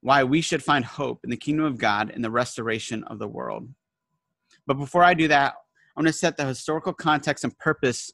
why 0.00 0.24
we 0.24 0.40
should 0.40 0.62
find 0.62 0.84
hope 0.84 1.20
in 1.22 1.30
the 1.30 1.36
kingdom 1.36 1.64
of 1.66 1.78
God 1.78 2.10
and 2.10 2.24
the 2.24 2.30
restoration 2.30 3.04
of 3.04 3.18
the 3.18 3.28
world. 3.28 3.68
But 4.66 4.78
before 4.78 5.04
I 5.04 5.14
do 5.14 5.28
that, 5.28 5.54
I 5.96 6.00
want 6.00 6.06
to 6.06 6.12
set 6.12 6.36
the 6.36 6.46
historical 6.46 6.92
context 6.94 7.44
and 7.44 7.56
purpose 7.58 8.10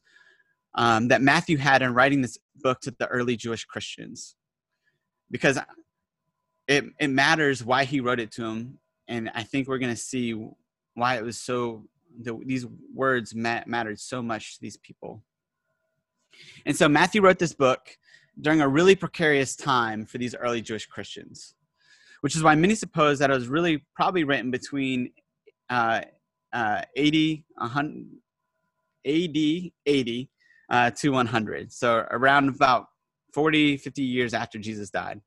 um, 0.75 1.09
that 1.09 1.23
Matthew 1.23 1.57
had 1.57 1.81
in 1.83 1.95
writing 1.95 2.21
this 2.21 2.37
book 2.57 2.81
to 2.81 2.95
the 2.99 3.07
early 3.07 3.37
Jewish 3.37 3.65
Christians. 3.65 4.35
Because 5.31 5.59
it, 6.67 6.85
it 6.99 7.09
matters 7.09 7.65
why 7.65 7.85
he 7.85 8.01
wrote 8.01 8.21
it 8.21 8.33
to 8.33 8.43
them. 8.43 8.79
And 9.07 9.31
I 9.35 9.45
think 9.45 9.69
we're 9.69 9.79
going 9.79 9.95
to 9.95 10.01
see 10.01 10.35
why 10.99 11.17
it 11.17 11.25
was 11.25 11.41
so, 11.41 11.85
the, 12.21 12.39
these 12.45 12.67
words 12.95 13.35
mattered 13.35 14.01
so 14.01 14.23
much 14.23 14.55
to 14.55 14.61
these 14.61 14.77
people. 14.77 15.23
And 16.67 16.77
so 16.77 16.89
Matthew 16.89 17.23
wrote 17.23 17.39
this 17.39 17.55
book 17.55 17.97
during 18.41 18.61
a 18.61 18.69
really 18.69 18.95
precarious 18.95 19.57
time 19.57 20.05
for 20.05 20.19
these 20.19 20.35
early 20.35 20.63
Jewish 20.63 20.87
Christians, 20.87 21.55
which 22.21 22.37
is 22.37 22.43
why 22.43 22.55
many 22.55 22.75
suppose 22.75 23.19
that 23.19 23.31
it 23.31 23.35
was 23.35 23.49
really 23.49 23.85
probably 23.97 24.25
written 24.25 24.51
between 24.51 25.11
uh, 25.71 26.03
uh, 26.53 26.83
80, 26.95 27.45
100, 27.57 28.07
AD 29.07 29.73
80 29.87 30.31
uh, 30.71 30.91
to 30.91 31.11
100. 31.11 31.73
So 31.73 32.07
around 32.11 32.49
about 32.49 32.87
40, 33.33 33.77
50 33.77 34.03
years 34.03 34.35
after 34.35 34.59
Jesus 34.59 34.91
died. 34.91 35.21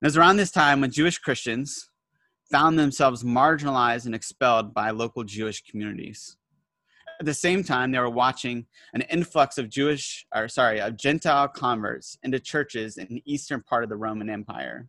It 0.00 0.06
was 0.06 0.16
around 0.16 0.36
this 0.36 0.50
time 0.50 0.80
when 0.80 0.90
Jewish 0.90 1.18
Christians 1.18 1.88
found 2.52 2.78
themselves 2.78 3.24
marginalized 3.24 4.04
and 4.04 4.14
expelled 4.14 4.74
by 4.74 4.90
local 4.90 5.24
Jewish 5.24 5.64
communities. 5.64 6.36
At 7.18 7.24
the 7.24 7.34
same 7.34 7.64
time, 7.64 7.90
they 7.90 7.98
were 7.98 8.10
watching 8.10 8.66
an 8.92 9.00
influx 9.02 9.56
of 9.56 9.70
Jewish, 9.70 10.26
or 10.34 10.48
sorry, 10.48 10.80
of 10.80 10.98
Gentile 10.98 11.48
converts 11.48 12.18
into 12.22 12.38
churches 12.38 12.98
in 12.98 13.06
the 13.08 13.22
eastern 13.24 13.62
part 13.62 13.84
of 13.84 13.88
the 13.90 13.96
Roman 13.96 14.28
Empire. 14.28 14.88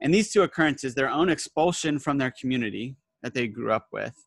And 0.00 0.12
these 0.12 0.32
two 0.32 0.42
occurrences, 0.42 0.94
their 0.94 1.10
own 1.10 1.28
expulsion 1.28 2.00
from 2.00 2.18
their 2.18 2.32
community 2.32 2.96
that 3.22 3.34
they 3.34 3.46
grew 3.46 3.70
up 3.70 3.86
with, 3.92 4.26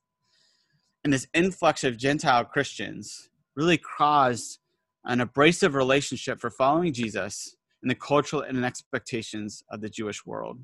and 1.03 1.11
this 1.11 1.27
influx 1.33 1.83
of 1.83 1.97
Gentile 1.97 2.45
Christians 2.45 3.29
really 3.55 3.77
caused 3.77 4.59
an 5.03 5.21
abrasive 5.21 5.75
relationship 5.75 6.39
for 6.39 6.49
following 6.49 6.93
Jesus 6.93 7.55
and 7.83 7.91
the 7.91 7.95
cultural 7.95 8.41
and 8.41 8.65
expectations 8.65 9.63
of 9.69 9.81
the 9.81 9.89
Jewish 9.89 10.25
world. 10.25 10.61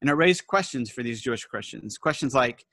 And 0.00 0.10
it 0.10 0.14
raised 0.14 0.46
questions 0.46 0.90
for 0.90 1.02
these 1.02 1.20
Jewish 1.20 1.44
Christians. 1.44 1.98
Questions 1.98 2.34
like 2.34 2.64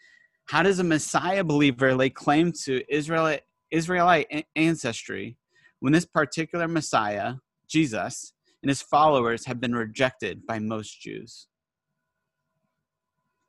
how 0.45 0.61
does 0.61 0.79
a 0.79 0.83
Messiah 0.83 1.43
believer 1.43 1.95
lay 1.95 2.11
claim 2.11 2.51
to 2.63 2.83
Israelite, 2.93 3.41
Israelite 3.71 4.45
ancestry 4.55 5.37
when 5.79 5.91
this 5.91 6.05
particular 6.05 6.67
Messiah, 6.67 7.35
Jesus, 7.67 8.33
and 8.61 8.69
his 8.69 8.81
followers 8.81 9.45
have 9.45 9.59
been 9.59 9.75
rejected 9.75 10.45
by 10.45 10.59
most 10.59 11.01
Jews? 11.01 11.47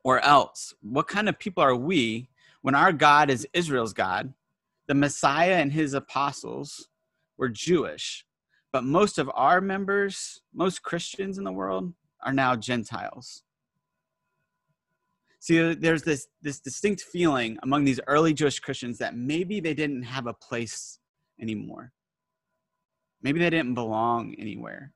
Or 0.03 0.19
else, 0.21 0.73
what 0.81 1.07
kind 1.07 1.29
of 1.29 1.37
people 1.37 1.63
are 1.63 1.75
we 1.75 2.29
when 2.61 2.75
our 2.75 2.91
God 2.91 3.29
is 3.29 3.47
Israel's 3.53 3.93
God? 3.93 4.33
The 4.87 4.95
Messiah 4.95 5.55
and 5.55 5.71
his 5.71 5.93
apostles 5.93 6.87
were 7.37 7.49
Jewish, 7.49 8.25
but 8.71 8.83
most 8.83 9.19
of 9.19 9.29
our 9.35 9.61
members, 9.61 10.41
most 10.53 10.81
Christians 10.81 11.37
in 11.37 11.43
the 11.43 11.51
world, 11.51 11.93
are 12.23 12.33
now 12.33 12.55
Gentiles. 12.55 13.43
See, 15.47 15.75
there's 15.75 16.03
this, 16.03 16.27
this 16.41 16.59
distinct 16.59 17.03
feeling 17.03 17.57
among 17.63 17.85
these 17.85 18.01
early 18.05 18.33
Jewish 18.33 18.59
Christians 18.59 18.97
that 18.97 19.15
maybe 19.15 19.61
they 19.61 19.73
didn't 19.73 20.03
have 20.03 20.27
a 20.27 20.33
place 20.33 20.99
anymore. 21.39 21.93
Maybe 23.21 23.39
they 23.39 23.49
didn't 23.49 23.73
belong 23.73 24.35
anywhere. 24.37 24.91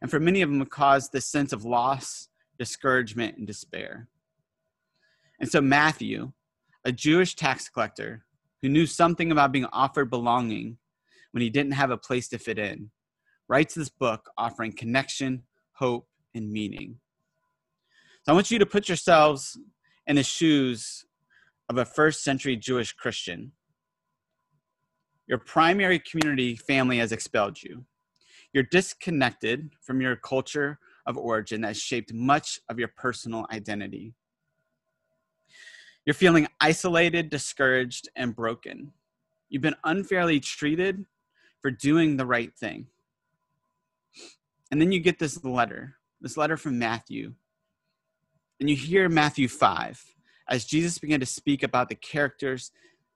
And 0.00 0.10
for 0.10 0.20
many 0.20 0.40
of 0.40 0.48
them, 0.48 0.62
it 0.62 0.70
caused 0.70 1.12
this 1.12 1.26
sense 1.26 1.52
of 1.52 1.66
loss, 1.66 2.28
discouragement, 2.58 3.36
and 3.36 3.46
despair. 3.46 4.08
And 5.38 5.50
so, 5.50 5.60
Matthew, 5.60 6.32
a 6.86 6.90
Jewish 6.90 7.36
tax 7.36 7.68
collector 7.68 8.24
who 8.62 8.70
knew 8.70 8.86
something 8.86 9.30
about 9.30 9.52
being 9.52 9.66
offered 9.66 10.08
belonging 10.08 10.78
when 11.32 11.42
he 11.42 11.50
didn't 11.50 11.72
have 11.72 11.90
a 11.90 11.98
place 11.98 12.26
to 12.28 12.38
fit 12.38 12.58
in, 12.58 12.90
writes 13.50 13.74
this 13.74 13.90
book 13.90 14.30
offering 14.38 14.72
connection, 14.72 15.42
hope, 15.72 16.08
and 16.34 16.50
meaning. 16.50 17.00
I 18.28 18.32
want 18.32 18.50
you 18.50 18.58
to 18.58 18.66
put 18.66 18.90
yourselves 18.90 19.58
in 20.06 20.16
the 20.16 20.22
shoes 20.22 21.06
of 21.70 21.78
a 21.78 21.84
first 21.86 22.22
century 22.22 22.56
Jewish 22.56 22.92
Christian. 22.92 23.52
Your 25.26 25.38
primary 25.38 25.98
community 25.98 26.54
family 26.54 26.98
has 26.98 27.10
expelled 27.10 27.62
you. 27.62 27.86
You're 28.52 28.64
disconnected 28.70 29.70
from 29.80 30.02
your 30.02 30.14
culture 30.14 30.78
of 31.06 31.16
origin 31.16 31.62
that 31.62 31.78
shaped 31.78 32.12
much 32.12 32.60
of 32.68 32.78
your 32.78 32.88
personal 32.88 33.46
identity. 33.50 34.12
You're 36.04 36.12
feeling 36.12 36.48
isolated, 36.60 37.30
discouraged, 37.30 38.10
and 38.14 38.36
broken. 38.36 38.92
You've 39.48 39.62
been 39.62 39.76
unfairly 39.84 40.38
treated 40.38 41.06
for 41.62 41.70
doing 41.70 42.18
the 42.18 42.26
right 42.26 42.54
thing. 42.54 42.88
And 44.70 44.78
then 44.78 44.92
you 44.92 45.00
get 45.00 45.18
this 45.18 45.42
letter, 45.42 45.96
this 46.20 46.36
letter 46.36 46.58
from 46.58 46.78
Matthew. 46.78 47.32
And 48.60 48.68
you 48.68 48.76
hear 48.76 49.08
Matthew 49.08 49.48
5 49.48 50.04
as 50.48 50.64
Jesus 50.64 50.98
began 50.98 51.20
to 51.20 51.26
speak 51.26 51.62
about 51.62 51.88
the 51.88 51.94
characters, 51.94 52.72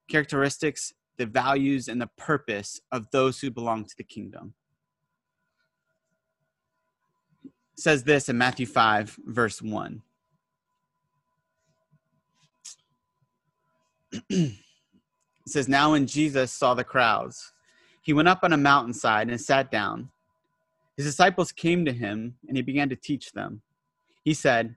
characteristics, 0.09 0.93
the 1.17 1.27
values, 1.27 1.89
and 1.89 2.01
the 2.01 2.11
purpose 2.17 2.81
of 2.91 3.11
those 3.11 3.41
who 3.41 3.51
belong 3.51 3.85
to 3.85 3.95
the 3.97 4.05
kingdom. 4.05 4.55
It 7.45 7.81
says 7.81 8.05
this 8.05 8.29
in 8.29 8.39
Matthew 8.39 8.67
5, 8.67 9.19
verse 9.27 9.61
1. 9.61 10.03
it 14.31 14.55
says, 15.47 15.69
Now 15.69 15.93
when 15.93 16.07
Jesus 16.07 16.53
saw 16.53 16.75
the 16.75 16.85
crowds, 16.85 17.53
he 18.03 18.13
went 18.13 18.29
up 18.29 18.41
on 18.43 18.53
a 18.53 18.59
mountainside 18.59 19.29
and 19.29 19.41
sat 19.41 19.71
down. 19.71 20.11
His 20.97 21.07
disciples 21.07 21.53
came 21.53 21.85
to 21.87 21.93
him, 21.93 22.37
and 22.47 22.57
he 22.57 22.63
began 22.63 22.89
to 22.91 22.97
teach 22.97 23.33
them. 23.33 23.63
He 24.25 24.35
said, 24.35 24.77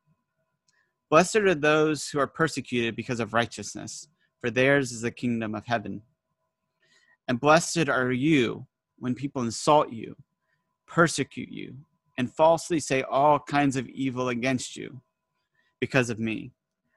Blessed 1.11 1.35
are 1.35 1.53
those 1.53 2.07
who 2.07 2.19
are 2.19 2.25
persecuted 2.25 2.95
because 2.95 3.19
of 3.19 3.33
righteousness, 3.33 4.07
for 4.39 4.49
theirs 4.49 4.93
is 4.93 5.01
the 5.01 5.11
kingdom 5.11 5.53
of 5.53 5.65
heaven. 5.65 6.01
And 7.27 7.37
blessed 7.37 7.89
are 7.89 8.13
you 8.13 8.65
when 8.97 9.13
people 9.13 9.41
insult 9.41 9.91
you, 9.91 10.15
persecute 10.87 11.49
you, 11.49 11.75
and 12.17 12.33
falsely 12.33 12.79
say 12.79 13.01
all 13.03 13.39
kinds 13.39 13.75
of 13.75 13.89
evil 13.89 14.29
against 14.29 14.77
you 14.77 15.01
because 15.81 16.09
of 16.09 16.17
me. 16.17 16.53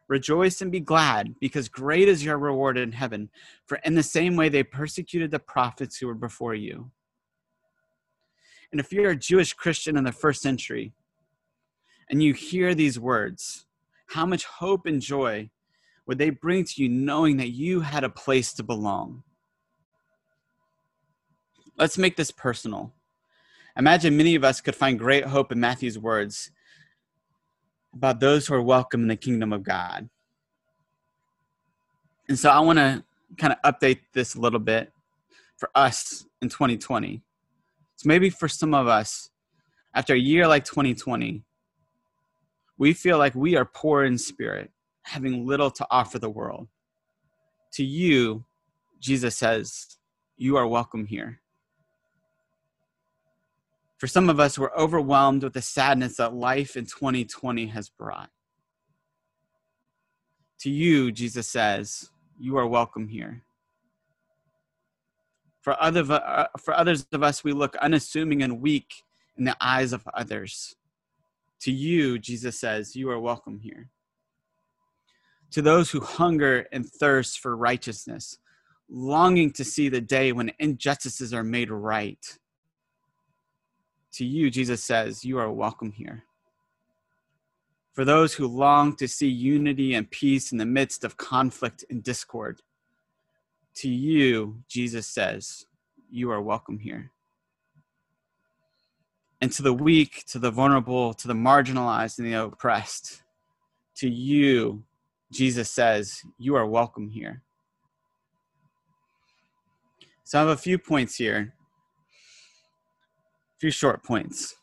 Rejoice 0.07 0.61
and 0.61 0.71
be 0.71 0.79
glad, 0.79 1.35
because 1.41 1.69
great 1.69 2.07
is 2.07 2.25
your 2.25 2.39
reward 2.39 2.79
in 2.79 2.93
heaven. 2.93 3.29
For 3.67 3.79
in 3.79 3.97
the 3.97 4.03
same 4.05 4.37
way 4.37 4.49
they 4.49 4.63
persecuted 4.63 5.33
the 5.33 5.41
prophets 5.41 5.97
who 5.97 6.07
were 6.07 6.15
before 6.15 6.55
you. 6.55 6.89
And 8.71 8.81
if 8.81 8.93
you're 8.93 9.11
a 9.11 9.17
Jewish 9.17 9.55
Christian 9.55 9.97
in 9.97 10.05
the 10.05 10.13
first 10.13 10.41
century 10.41 10.93
and 12.09 12.23
you 12.23 12.33
hear 12.33 12.77
these 12.77 13.01
words, 13.01 13.67
how 14.07 14.27
much 14.27 14.45
hope 14.45 14.87
and 14.87 15.01
joy 15.01 15.51
would 16.07 16.19
they 16.19 16.31
bring 16.31 16.65
to 16.65 16.83
you 16.83 16.89
knowing 16.89 17.37
that 17.39 17.51
you 17.51 17.81
had 17.81 18.05
a 18.05 18.09
place 18.09 18.53
to 18.55 18.63
belong? 18.63 19.23
Let's 21.77 21.99
make 21.99 22.17
this 22.17 22.31
personal. 22.31 22.93
Imagine 23.77 24.17
many 24.17 24.35
of 24.35 24.45
us 24.45 24.61
could 24.61 24.77
find 24.77 24.99
great 24.99 25.25
hope 25.25 25.51
in 25.51 25.59
Matthew's 25.59 25.99
words 25.99 26.53
about 27.93 28.21
those 28.21 28.47
who 28.47 28.55
are 28.55 28.63
welcome 28.63 29.03
in 29.03 29.09
the 29.09 29.17
kingdom 29.17 29.53
of 29.53 29.63
God. 29.63 30.09
And 32.29 32.39
so 32.39 32.51
I 32.51 32.61
want 32.61 32.79
to 32.79 33.05
kind 33.37 33.53
of 33.53 33.75
update 33.75 34.01
this 34.13 34.35
a 34.35 34.41
little 34.41 34.61
bit 34.61 34.93
for 35.57 35.71
us 35.75 36.25
in 36.41 36.49
2020. 36.49 37.23
So 37.97 38.09
maybe 38.09 38.31
for 38.31 38.49
some 38.49 38.75
of 38.75 38.87
us, 38.87 39.31
after 39.95 40.15
a 40.15 40.19
year 40.19 40.47
like 40.47 40.65
2020, 40.65 41.43
we 42.85 42.93
feel 42.93 43.17
like 43.17 43.35
we 43.35 43.57
are 43.57 43.65
poor 43.65 44.05
in 44.05 44.19
spirit, 44.19 44.71
having 45.05 45.47
little 45.47 45.71
to 45.71 45.87
offer 45.91 46.19
the 46.19 46.29
world. 46.29 46.69
To 47.73 47.83
you, 47.83 48.45
Jesus 49.01 49.39
says, 49.39 49.97
You 50.37 50.59
are 50.59 50.67
welcome 50.67 51.07
here. 51.07 51.41
For 53.97 54.07
some 54.07 54.29
of 54.29 54.39
us, 54.39 54.59
we're 54.59 54.77
overwhelmed 54.77 55.45
with 55.45 55.55
the 55.55 55.63
sadness 55.63 56.19
that 56.19 56.35
life 56.35 56.77
in 56.77 56.85
2020 56.85 57.69
has 57.69 57.89
brought. 57.89 58.29
To 60.61 60.69
you, 60.69 61.11
Jesus 61.11 61.49
says, 61.49 62.11
You 62.39 62.59
are 62.59 62.67
welcome 62.67 63.09
here. 63.09 63.45
For, 65.63 65.75
other, 65.83 66.03
uh, 66.13 66.49
for 66.59 66.75
others 66.75 67.07
of 67.13 67.23
us, 67.23 67.43
we 67.43 67.53
look 67.53 67.77
unassuming 67.77 68.43
and 68.43 68.61
weak 68.61 69.05
in 69.39 69.45
the 69.45 69.57
eyes 69.59 69.95
of 69.95 70.07
others. 70.13 70.77
To 71.63 71.73
you, 71.73 72.19
Jesus 72.19 72.59
says, 72.59 72.95
You 72.95 73.11
are 73.11 73.21
welcome 73.21 73.59
here. 73.59 73.91
To 75.53 75.63
those 75.63 75.91
who 75.91 76.01
hunger 76.01 76.67
and 76.73 76.87
thirst 76.87 77.39
for 77.39 77.57
righteousness, 77.57 78.39
longing 78.91 79.53
to 79.53 79.65
see 79.65 79.89
the 79.89 80.01
day 80.01 80.33
when 80.33 80.53
injustices 80.59 81.33
are 81.33 81.45
made 81.45 81.71
right 81.71 82.19
to 84.15 84.25
you, 84.25 84.51
Jesus 84.51 84.83
says, 84.83 85.25
You 85.25 85.39
are 85.39 85.51
welcome 85.51 85.91
here. 85.91 86.25
For 87.95 88.05
those 88.05 88.35
who 88.35 88.47
long 88.47 88.97
to 88.97 89.07
see 89.09 89.29
unity 89.29 89.95
and 89.95 90.11
peace 90.11 90.53
in 90.53 90.59
the 90.59 90.65
midst 90.65 91.05
of 91.05 91.17
conflict 91.17 91.85
and 91.91 92.03
discord, 92.03 92.61
to 93.77 93.89
you, 93.89 94.63
Jesus 94.69 95.07
says, 95.09 95.67
You 96.11 96.31
are 96.31 96.43
welcome 96.43 96.79
here. 96.79 97.11
And 99.45 99.53
to 99.53 99.63
the 99.63 99.75
weak, 99.75 100.25
to 100.29 100.39
the 100.39 100.51
vulnerable, 100.51 101.13
to 101.13 101.29
the 101.29 101.35
marginalized 101.35 102.19
and 102.19 102.27
the 102.27 102.45
oppressed, 102.45 103.23
to 103.97 104.09
you, 104.09 104.85
Jesus 105.31 105.71
says, 105.71 106.23
You 106.39 106.57
are 106.57 106.67
welcome 106.67 107.11
here. 107.11 107.43
So 110.25 110.39
I 110.39 110.41
have 110.41 110.49
a 110.49 110.57
few 110.57 110.79
points 110.79 111.17
here 111.17 111.53
a 113.55 113.61
few 113.61 113.71
short 113.71 114.03
points. 114.03 114.55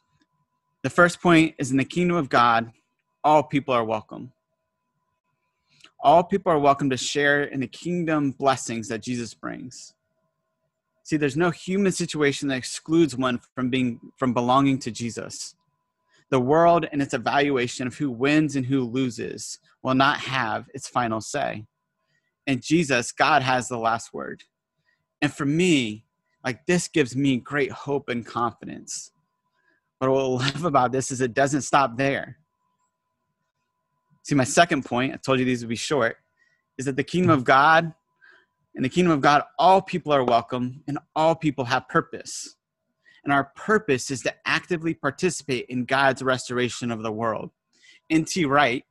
The 0.81 0.89
first 0.89 1.21
point 1.21 1.53
is 1.59 1.69
in 1.69 1.77
the 1.77 1.85
kingdom 1.85 2.17
of 2.17 2.27
God, 2.27 2.71
all 3.23 3.43
people 3.43 3.75
are 3.75 3.85
welcome. 3.85 4.31
All 5.99 6.23
people 6.23 6.51
are 6.51 6.57
welcome 6.57 6.89
to 6.89 6.97
share 6.97 7.43
in 7.43 7.59
the 7.59 7.67
kingdom 7.67 8.31
blessings 8.31 8.87
that 8.87 9.03
Jesus 9.03 9.35
brings. 9.35 9.93
See, 11.11 11.17
there's 11.17 11.35
no 11.35 11.49
human 11.49 11.91
situation 11.91 12.47
that 12.47 12.55
excludes 12.55 13.17
one 13.17 13.41
from 13.53 13.69
being 13.69 13.99
from 14.15 14.33
belonging 14.33 14.79
to 14.79 14.91
Jesus. 14.91 15.55
The 16.29 16.39
world 16.39 16.87
and 16.89 17.01
its 17.01 17.13
evaluation 17.13 17.85
of 17.85 17.97
who 17.97 18.09
wins 18.09 18.55
and 18.55 18.65
who 18.65 18.85
loses 18.85 19.59
will 19.83 19.93
not 19.93 20.19
have 20.19 20.69
its 20.73 20.87
final 20.87 21.19
say. 21.19 21.65
And 22.47 22.63
Jesus, 22.63 23.11
God 23.11 23.41
has 23.41 23.67
the 23.67 23.77
last 23.77 24.13
word. 24.13 24.45
And 25.21 25.33
for 25.33 25.45
me, 25.45 26.05
like 26.45 26.65
this 26.65 26.87
gives 26.87 27.13
me 27.13 27.35
great 27.35 27.73
hope 27.73 28.07
and 28.07 28.25
confidence. 28.25 29.11
But 29.99 30.11
what 30.11 30.21
I 30.21 30.45
love 30.45 30.63
about 30.63 30.93
this 30.93 31.11
is 31.11 31.19
it 31.19 31.33
doesn't 31.33 31.63
stop 31.63 31.97
there. 31.97 32.37
See, 34.23 34.35
my 34.35 34.45
second 34.45 34.85
point, 34.85 35.13
I 35.13 35.17
told 35.17 35.39
you 35.39 35.45
these 35.45 35.61
would 35.61 35.67
be 35.67 35.75
short, 35.75 36.15
is 36.77 36.85
that 36.85 36.95
the 36.95 37.03
kingdom 37.03 37.31
of 37.31 37.43
God, 37.43 37.93
in 38.75 38.83
the 38.83 38.89
kingdom 38.89 39.11
of 39.11 39.21
God, 39.21 39.43
all 39.59 39.81
people 39.81 40.13
are 40.13 40.23
welcome 40.23 40.83
and 40.87 40.97
all 41.15 41.35
people 41.35 41.65
have 41.65 41.87
purpose. 41.89 42.55
And 43.23 43.31
our 43.31 43.51
purpose 43.55 44.09
is 44.09 44.21
to 44.21 44.33
actively 44.45 44.93
participate 44.93 45.65
in 45.69 45.85
God's 45.85 46.23
restoration 46.23 46.91
of 46.91 47.03
the 47.03 47.11
world. 47.11 47.51
N.T. 48.09 48.45
Wright, 48.45 48.83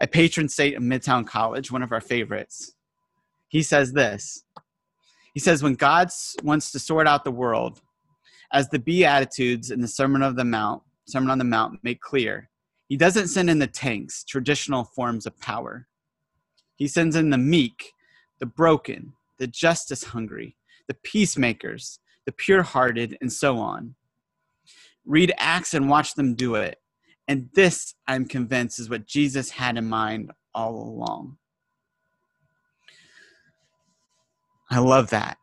a 0.00 0.06
patron 0.06 0.48
saint 0.48 0.76
of 0.76 0.82
Midtown 0.82 1.26
College, 1.26 1.70
one 1.70 1.82
of 1.82 1.92
our 1.92 2.00
favorites, 2.00 2.72
he 3.48 3.62
says 3.62 3.92
this 3.92 4.44
he 5.36 5.40
says, 5.40 5.62
when 5.62 5.74
God 5.74 6.08
wants 6.42 6.72
to 6.72 6.78
sort 6.78 7.06
out 7.06 7.22
the 7.22 7.30
world, 7.30 7.82
as 8.54 8.70
the 8.70 8.78
Beatitudes 8.78 9.70
in 9.70 9.82
the 9.82 9.86
Sermon 9.86 10.22
of 10.22 10.34
the 10.34 10.46
Mount, 10.46 10.82
Sermon 11.06 11.28
on 11.28 11.36
the 11.36 11.44
Mount 11.44 11.78
make 11.84 12.00
clear, 12.00 12.48
he 12.88 12.96
doesn't 12.96 13.28
send 13.28 13.50
in 13.50 13.58
the 13.58 13.66
tanks, 13.66 14.24
traditional 14.24 14.84
forms 14.84 15.26
of 15.26 15.38
power. 15.38 15.88
He 16.76 16.88
sends 16.88 17.16
in 17.16 17.28
the 17.28 17.36
meek, 17.36 17.92
the 18.38 18.46
broken, 18.46 19.12
the 19.38 19.46
justice 19.46 20.04
hungry, 20.04 20.56
the 20.88 20.94
peacemakers, 20.94 21.98
the 22.24 22.32
pure 22.32 22.62
hearted, 22.62 23.16
and 23.20 23.32
so 23.32 23.58
on. 23.58 23.94
Read 25.04 25.32
Acts 25.38 25.74
and 25.74 25.88
watch 25.88 26.14
them 26.14 26.34
do 26.34 26.56
it. 26.56 26.78
And 27.28 27.48
this, 27.54 27.94
I'm 28.06 28.26
convinced, 28.26 28.78
is 28.78 28.90
what 28.90 29.06
Jesus 29.06 29.50
had 29.50 29.76
in 29.76 29.86
mind 29.86 30.30
all 30.54 30.74
along. 30.74 31.38
I 34.70 34.78
love 34.78 35.10
that. 35.10 35.38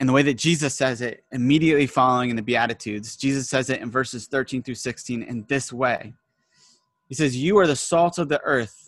And 0.00 0.08
the 0.08 0.12
way 0.12 0.22
that 0.22 0.34
Jesus 0.34 0.74
says 0.74 1.00
it, 1.00 1.24
immediately 1.32 1.86
following 1.86 2.30
in 2.30 2.36
the 2.36 2.42
Beatitudes, 2.42 3.16
Jesus 3.16 3.48
says 3.48 3.68
it 3.68 3.80
in 3.80 3.90
verses 3.90 4.26
13 4.26 4.62
through 4.62 4.76
16 4.76 5.22
in 5.22 5.44
this 5.48 5.72
way 5.72 6.14
He 7.08 7.14
says, 7.14 7.36
You 7.36 7.58
are 7.58 7.66
the 7.66 7.76
salt 7.76 8.18
of 8.18 8.28
the 8.28 8.40
earth, 8.42 8.87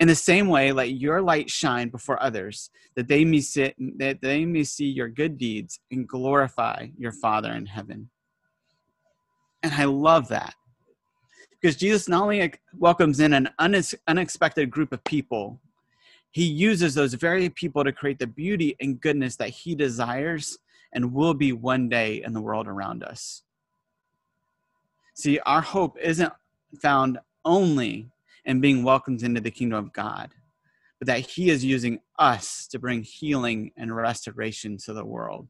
In 0.00 0.08
the 0.08 0.14
same 0.14 0.48
way, 0.48 0.72
let 0.72 0.92
your 0.92 1.22
light 1.22 1.48
shine 1.48 1.88
before 1.88 2.20
others, 2.22 2.70
that 2.96 3.08
they 3.08 3.24
may 3.24 3.40
see, 3.40 3.72
that 3.98 4.20
they 4.20 4.44
may 4.44 4.64
see 4.64 4.86
your 4.86 5.08
good 5.08 5.38
deeds 5.38 5.78
and 5.90 6.08
glorify 6.08 6.88
your 6.98 7.12
Father 7.12 7.52
in 7.52 7.66
heaven. 7.66 8.10
And 9.62 9.72
I 9.72 9.84
love 9.84 10.28
that 10.28 10.54
because 11.62 11.76
Jesus 11.76 12.08
not 12.08 12.22
only 12.24 12.52
welcomes 12.76 13.20
in 13.20 13.32
an 13.32 13.48
unexpected 14.08 14.68
group 14.70 14.92
of 14.92 15.04
people, 15.04 15.60
he 16.32 16.44
uses 16.44 16.94
those 16.94 17.14
very 17.14 17.48
people 17.48 17.84
to 17.84 17.92
create 17.92 18.18
the 18.18 18.26
beauty 18.26 18.74
and 18.80 19.00
goodness 19.00 19.36
that 19.36 19.50
he 19.50 19.76
desires 19.76 20.58
and 20.92 21.12
will 21.12 21.34
be 21.34 21.52
one 21.52 21.88
day 21.88 22.22
in 22.24 22.32
the 22.32 22.40
world 22.40 22.66
around 22.66 23.04
us. 23.04 23.44
See, 25.14 25.38
our 25.40 25.60
hope 25.60 25.96
isn't 26.00 26.32
found 26.80 27.18
only 27.44 28.10
in 28.44 28.60
being 28.60 28.82
welcomed 28.82 29.22
into 29.22 29.40
the 29.40 29.50
kingdom 29.50 29.78
of 29.78 29.92
God, 29.92 30.30
but 30.98 31.06
that 31.06 31.20
he 31.20 31.50
is 31.50 31.64
using 31.64 32.00
us 32.18 32.66
to 32.68 32.78
bring 32.78 33.02
healing 33.02 33.72
and 33.76 33.94
restoration 33.94 34.76
to 34.78 34.92
the 34.92 35.04
world. 35.04 35.48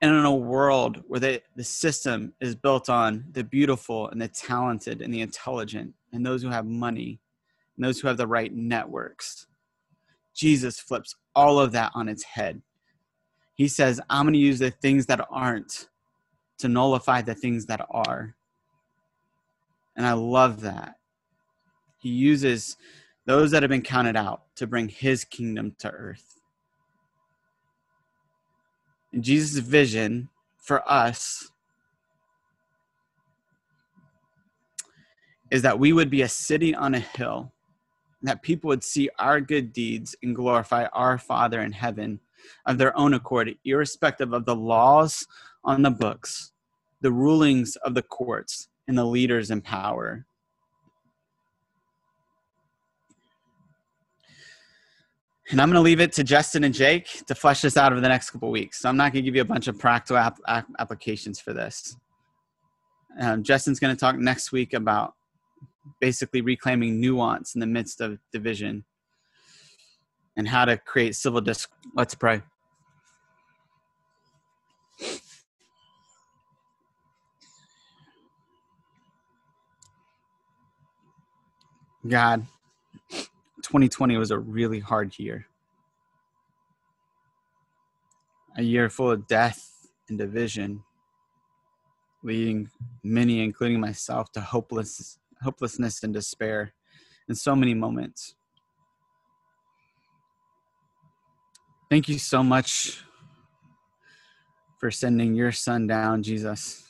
And 0.00 0.14
in 0.14 0.24
a 0.24 0.34
world 0.34 1.02
where 1.06 1.20
the, 1.20 1.42
the 1.54 1.64
system 1.64 2.32
is 2.40 2.54
built 2.54 2.88
on 2.88 3.24
the 3.32 3.44
beautiful 3.44 4.08
and 4.08 4.20
the 4.20 4.28
talented 4.28 5.02
and 5.02 5.12
the 5.12 5.20
intelligent 5.20 5.94
and 6.12 6.24
those 6.24 6.42
who 6.42 6.50
have 6.50 6.66
money 6.66 7.20
and 7.76 7.84
those 7.84 8.00
who 8.00 8.08
have 8.08 8.16
the 8.16 8.26
right 8.26 8.54
networks. 8.54 9.46
Jesus 10.34 10.78
flips 10.78 11.14
all 11.34 11.58
of 11.58 11.72
that 11.72 11.92
on 11.94 12.08
its 12.08 12.22
head. 12.22 12.62
He 13.54 13.68
says, 13.68 14.00
I'm 14.10 14.26
going 14.26 14.34
to 14.34 14.38
use 14.38 14.58
the 14.58 14.70
things 14.70 15.06
that 15.06 15.26
aren't 15.30 15.88
to 16.58 16.68
nullify 16.68 17.22
the 17.22 17.34
things 17.34 17.66
that 17.66 17.86
are. 17.90 18.35
And 19.96 20.06
I 20.06 20.12
love 20.12 20.60
that. 20.60 20.96
He 21.98 22.10
uses 22.10 22.76
those 23.24 23.50
that 23.50 23.62
have 23.62 23.70
been 23.70 23.82
counted 23.82 24.16
out 24.16 24.42
to 24.56 24.66
bring 24.66 24.88
his 24.88 25.24
kingdom 25.24 25.74
to 25.78 25.90
earth. 25.90 26.40
And 29.12 29.24
Jesus' 29.24 29.58
vision 29.58 30.28
for 30.58 30.88
us 30.90 31.50
is 35.50 35.62
that 35.62 35.78
we 35.78 35.92
would 35.92 36.10
be 36.10 36.22
a 36.22 36.28
city 36.28 36.74
on 36.74 36.94
a 36.94 37.00
hill, 37.00 37.52
that 38.22 38.42
people 38.42 38.68
would 38.68 38.84
see 38.84 39.08
our 39.18 39.40
good 39.40 39.72
deeds 39.72 40.14
and 40.22 40.34
glorify 40.34 40.86
our 40.92 41.18
Father 41.18 41.60
in 41.60 41.72
heaven 41.72 42.20
of 42.66 42.78
their 42.78 42.96
own 42.96 43.14
accord, 43.14 43.54
irrespective 43.64 44.32
of 44.32 44.44
the 44.44 44.56
laws 44.56 45.26
on 45.64 45.82
the 45.82 45.90
books, 45.90 46.52
the 47.00 47.12
rulings 47.12 47.76
of 47.76 47.94
the 47.94 48.02
courts, 48.02 48.68
and 48.88 48.96
the 48.96 49.04
leaders 49.04 49.50
in 49.50 49.60
power. 49.60 50.26
And 55.50 55.60
I'm 55.60 55.68
going 55.68 55.76
to 55.76 55.80
leave 55.80 56.00
it 56.00 56.12
to 56.14 56.24
Justin 56.24 56.64
and 56.64 56.74
Jake 56.74 57.24
to 57.26 57.34
flesh 57.34 57.60
this 57.60 57.76
out 57.76 57.92
over 57.92 58.00
the 58.00 58.08
next 58.08 58.30
couple 58.30 58.50
weeks. 58.50 58.80
So 58.80 58.88
I'm 58.88 58.96
not 58.96 59.12
going 59.12 59.24
to 59.24 59.28
give 59.28 59.36
you 59.36 59.42
a 59.42 59.44
bunch 59.44 59.68
of 59.68 59.78
practical 59.78 60.16
ap- 60.16 60.66
applications 60.78 61.38
for 61.38 61.52
this. 61.52 61.96
Um, 63.20 63.44
Justin's 63.44 63.78
going 63.78 63.94
to 63.94 63.98
talk 63.98 64.16
next 64.18 64.50
week 64.50 64.74
about 64.74 65.14
basically 66.00 66.40
reclaiming 66.40 67.00
nuance 67.00 67.54
in 67.54 67.60
the 67.60 67.66
midst 67.66 68.00
of 68.00 68.18
division 68.32 68.84
and 70.36 70.48
how 70.48 70.64
to 70.64 70.76
create 70.76 71.14
civil 71.14 71.40
dis. 71.40 71.68
Let's 71.94 72.14
pray. 72.14 72.42
God, 82.08 82.46
2020 83.10 84.16
was 84.16 84.30
a 84.30 84.38
really 84.38 84.80
hard 84.80 85.18
year. 85.18 85.46
A 88.56 88.62
year 88.62 88.88
full 88.88 89.10
of 89.10 89.26
death 89.26 89.88
and 90.08 90.16
division, 90.16 90.82
leading 92.22 92.70
many, 93.02 93.42
including 93.42 93.80
myself, 93.80 94.32
to 94.32 94.40
hopeless, 94.40 95.18
hopelessness 95.42 96.02
and 96.02 96.14
despair 96.14 96.72
in 97.28 97.34
so 97.34 97.54
many 97.54 97.74
moments. 97.74 98.34
Thank 101.90 102.08
you 102.08 102.18
so 102.18 102.42
much 102.42 103.02
for 104.78 104.90
sending 104.90 105.34
your 105.34 105.52
son 105.52 105.86
down, 105.86 106.22
Jesus, 106.22 106.84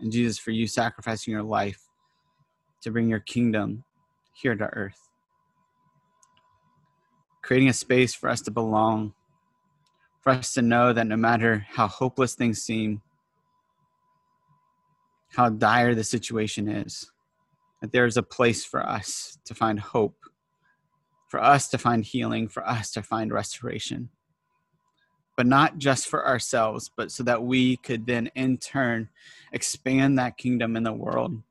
and 0.00 0.10
Jesus, 0.10 0.38
for 0.38 0.50
you 0.50 0.66
sacrificing 0.66 1.32
your 1.32 1.42
life 1.42 1.88
to 2.82 2.90
bring 2.90 3.08
your 3.08 3.20
kingdom 3.20 3.84
here 4.32 4.54
to 4.54 4.64
earth 4.64 5.12
creating 7.42 7.68
a 7.68 7.72
space 7.74 8.14
for 8.14 8.28
us 8.28 8.40
to 8.40 8.50
belong, 8.50 9.12
for 10.20 10.30
us 10.30 10.54
to 10.54 10.62
know 10.62 10.92
that 10.92 11.06
no 11.06 11.16
matter 11.16 11.66
how 11.68 11.88
hopeless 11.88 12.34
things 12.34 12.62
seem, 12.62 13.02
how 15.28 15.48
dire 15.48 15.94
the 15.94 16.04
situation 16.04 16.68
is, 16.68 17.10
that 17.80 17.92
there 17.92 18.06
is 18.06 18.16
a 18.16 18.22
place 18.22 18.64
for 18.64 18.86
us 18.86 19.38
to 19.44 19.54
find 19.54 19.80
hope, 19.80 20.16
for 21.28 21.42
us 21.42 21.68
to 21.68 21.78
find 21.78 22.04
healing, 22.04 22.48
for 22.48 22.66
us 22.66 22.92
to 22.92 23.02
find 23.02 23.32
restoration. 23.32 24.08
But 25.36 25.46
not 25.46 25.78
just 25.78 26.06
for 26.06 26.26
ourselves, 26.26 26.90
but 26.96 27.10
so 27.10 27.22
that 27.24 27.42
we 27.42 27.78
could 27.78 28.06
then 28.06 28.30
in 28.36 28.58
turn 28.58 29.08
expand 29.52 30.18
that 30.18 30.36
kingdom 30.36 30.76
in 30.76 30.84
the 30.84 30.92
world, 30.92 31.42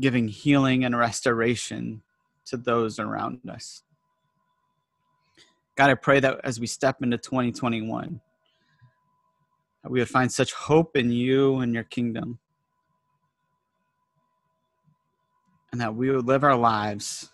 giving 0.00 0.28
healing 0.28 0.84
and 0.84 0.96
restoration 0.96 2.02
to 2.46 2.56
those 2.56 2.98
around 2.98 3.40
us. 3.48 3.82
God, 5.76 5.90
I 5.90 5.94
pray 5.94 6.20
that 6.20 6.40
as 6.44 6.60
we 6.60 6.66
step 6.66 7.02
into 7.02 7.18
2021, 7.18 8.20
that 9.82 9.90
we 9.90 9.98
would 9.98 10.08
find 10.08 10.30
such 10.30 10.52
hope 10.52 10.96
in 10.96 11.10
you 11.10 11.58
and 11.58 11.74
your 11.74 11.84
kingdom. 11.84 12.38
And 15.72 15.80
that 15.80 15.94
we 15.94 16.10
would 16.10 16.26
live 16.26 16.44
our 16.44 16.56
lives 16.56 17.30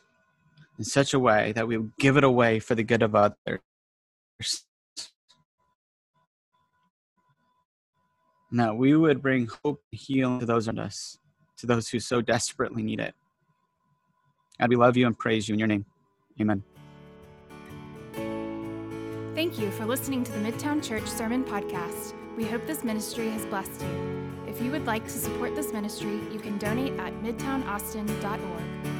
in 0.79 0.85
such 0.85 1.13
a 1.13 1.19
way 1.19 1.53
that 1.53 1.69
we 1.69 1.77
would 1.77 1.93
give 1.99 2.17
it 2.17 2.25
away 2.25 2.59
for 2.59 2.75
the 2.75 2.83
good 2.83 3.03
of 3.03 3.15
others. 3.15 3.61
And 8.51 8.59
that 8.59 8.77
we 8.77 8.97
would 8.97 9.21
bring 9.21 9.49
hope 9.63 9.83
and 9.93 10.01
healing 10.01 10.41
to 10.41 10.47
those 10.47 10.67
around 10.67 10.79
us, 10.79 11.19
to 11.61 11.67
those 11.67 11.89
who 11.89 12.01
so 12.01 12.21
desperately 12.21 12.83
need 12.83 13.01
it. 13.01 13.15
God, 14.59 14.69
we 14.69 14.77
love 14.77 14.97
you 14.97 15.07
and 15.07 15.19
praise 15.19 15.49
you 15.49 15.55
in 15.55 15.59
your 15.59 15.69
name. 15.69 15.87
Amen. 16.41 16.63
Thank 19.35 19.59
you 19.59 19.71
for 19.71 19.87
listening 19.87 20.23
to 20.25 20.33
the 20.33 20.39
Midtown 20.39 20.87
Church 20.87 21.07
Sermon 21.07 21.45
Podcast. 21.45 22.15
We 22.37 22.45
hope 22.45 22.67
this 22.67 22.85
ministry 22.85 23.31
has 23.31 23.47
blessed 23.47 23.81
you. 23.81 24.31
If 24.47 24.61
you 24.61 24.71
would 24.71 24.87
like 24.87 25.05
to 25.05 25.11
support 25.11 25.55
this 25.55 25.73
ministry, 25.73 26.21
you 26.33 26.39
can 26.39 26.59
donate 26.59 26.99
at 26.99 27.13
midtownaustin.org. 27.23 29.00